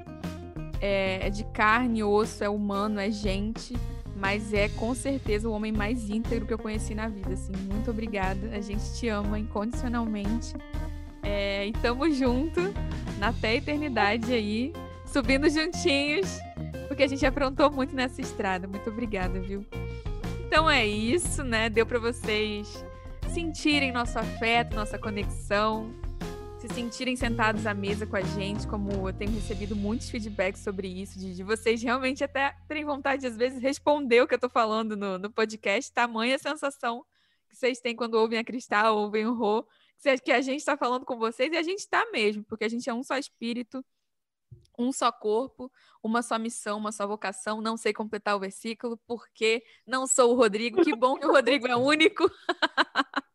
é, 0.80 1.28
é 1.28 1.30
de 1.30 1.44
carne, 1.46 2.06
osso, 2.06 2.42
é 2.42 2.48
humano, 2.48 2.98
é 2.98 3.12
gente, 3.12 3.76
mas 4.16 4.54
é 4.54 4.70
com 4.70 4.96
certeza 4.96 5.50
o 5.50 5.52
homem 5.52 5.74
mais 5.74 6.10
íntegro 6.10 6.46
que 6.46 6.54
eu 6.54 6.60
conheci 6.60 6.96
na 6.96 7.10
vida, 7.10 7.34
assim, 7.34 7.52
muito 7.70 7.92
obrigada, 7.92 8.56
a 8.56 8.62
gente 8.62 8.94
te 8.94 9.10
ama 9.10 9.38
incondicionalmente, 9.38 10.54
é, 11.22 11.68
e 11.68 11.74
tamo 11.74 12.10
junto 12.12 12.62
na 13.20 13.28
até 13.28 13.58
eternidade 13.58 14.32
aí, 14.32 14.72
subindo 15.06 15.50
juntinhos, 15.50 16.40
porque 16.86 17.04
a 17.04 17.08
gente 17.08 17.26
aprontou 17.26 17.72
muito 17.72 17.96
nessa 17.96 18.22
estrada. 18.22 18.68
Muito 18.68 18.90
obrigada, 18.90 19.40
viu? 19.40 19.66
Então 20.48 20.70
é 20.70 20.86
isso, 20.86 21.44
né? 21.44 21.70
Deu 21.70 21.86
para 21.86 22.00
vocês 22.00 22.86
sentirem 23.34 23.92
nosso 23.92 24.18
afeto, 24.18 24.76
nossa 24.76 24.98
conexão, 24.98 25.94
se 26.60 26.74
sentirem 26.74 27.16
sentados 27.16 27.68
à 27.68 27.74
mesa 27.74 28.08
com 28.08 28.16
a 28.16 28.22
gente, 28.22 28.66
como 28.68 29.10
eu 29.10 29.14
tenho 29.14 29.32
recebido 29.32 29.76
muitos 29.76 30.10
feedbacks 30.10 30.62
sobre 30.62 30.88
isso, 30.88 31.20
de, 31.20 31.36
de 31.36 31.44
vocês 31.44 31.82
realmente 31.82 32.24
até 32.24 32.56
terem 32.68 32.86
vontade 32.86 33.22
de, 33.22 33.28
às 33.28 33.36
vezes, 33.36 33.62
responder 33.62 34.22
o 34.22 34.28
que 34.28 34.34
eu 34.34 34.40
tô 34.40 34.50
falando 34.50 34.96
no, 34.96 35.18
no 35.18 35.30
podcast, 35.30 35.92
tamanha 35.92 36.40
sensação 36.40 37.04
que 37.50 37.56
vocês 37.56 37.80
têm 37.80 37.96
quando 37.96 38.16
ouvem 38.16 38.40
a 38.40 38.44
Cristal, 38.44 38.98
ouvem 38.98 39.28
o 39.28 39.34
Rô, 39.34 39.68
que 40.24 40.32
a 40.32 40.42
gente 40.42 40.60
está 40.60 40.78
falando 40.78 41.06
com 41.06 41.18
vocês, 41.18 41.52
e 41.52 41.58
a 41.58 41.64
gente 41.64 41.80
está 41.80 42.10
mesmo, 42.12 42.44
porque 42.44 42.64
a 42.64 42.70
gente 42.70 42.90
é 42.90 42.94
um 42.94 43.04
só 43.04 43.18
espírito, 43.18 43.84
um 44.78 44.92
só 44.92 45.12
corpo, 45.12 45.72
uma 46.04 46.22
só 46.22 46.38
missão, 46.38 46.78
uma 46.78 46.92
só 46.92 47.08
vocação. 47.08 47.62
Não 47.62 47.78
sei 47.78 47.94
completar 47.94 48.36
o 48.36 48.40
versículo, 48.40 48.98
porque 49.08 49.64
não 49.86 50.08
sou 50.08 50.32
o 50.32 50.36
Rodrigo. 50.36 50.84
Que 50.84 50.96
bom 50.96 51.16
que 51.16 51.26
o 51.26 51.32
Rodrigo 51.32 51.68
é 51.68 51.76
único. 51.76 52.30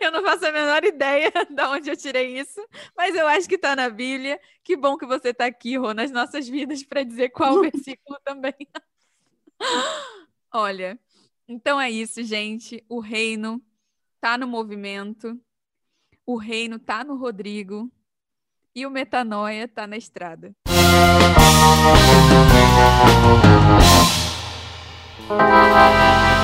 eu 0.00 0.12
não 0.12 0.22
faço 0.22 0.46
a 0.46 0.52
menor 0.52 0.84
ideia 0.84 1.30
de 1.48 1.62
onde 1.64 1.90
eu 1.90 1.96
tirei 1.96 2.38
isso, 2.38 2.60
mas 2.96 3.14
eu 3.14 3.26
acho 3.26 3.48
que 3.48 3.54
está 3.54 3.74
na 3.74 3.88
Bíblia. 3.88 4.40
Que 4.62 4.76
bom 4.76 4.96
que 4.96 5.06
você 5.06 5.30
está 5.30 5.46
aqui, 5.46 5.76
Rô, 5.76 5.92
nas 5.92 6.10
nossas 6.10 6.48
vidas, 6.48 6.82
para 6.82 7.02
dizer 7.02 7.30
qual 7.30 7.54
o 7.54 7.60
versículo 7.62 8.18
também. 8.24 8.54
Olha, 10.52 10.98
então 11.46 11.80
é 11.80 11.90
isso, 11.90 12.22
gente. 12.22 12.84
O 12.88 13.00
reino 13.00 13.62
está 14.16 14.36
no 14.36 14.46
movimento. 14.46 15.40
O 16.26 16.36
reino 16.36 16.76
está 16.76 17.04
no 17.04 17.16
Rodrigo 17.16 17.90
e 18.74 18.86
o 18.86 18.90
Metanoia 18.90 19.68
tá 19.68 19.86
na 19.86 19.96
estrada. 19.96 20.52
Música 25.28 26.39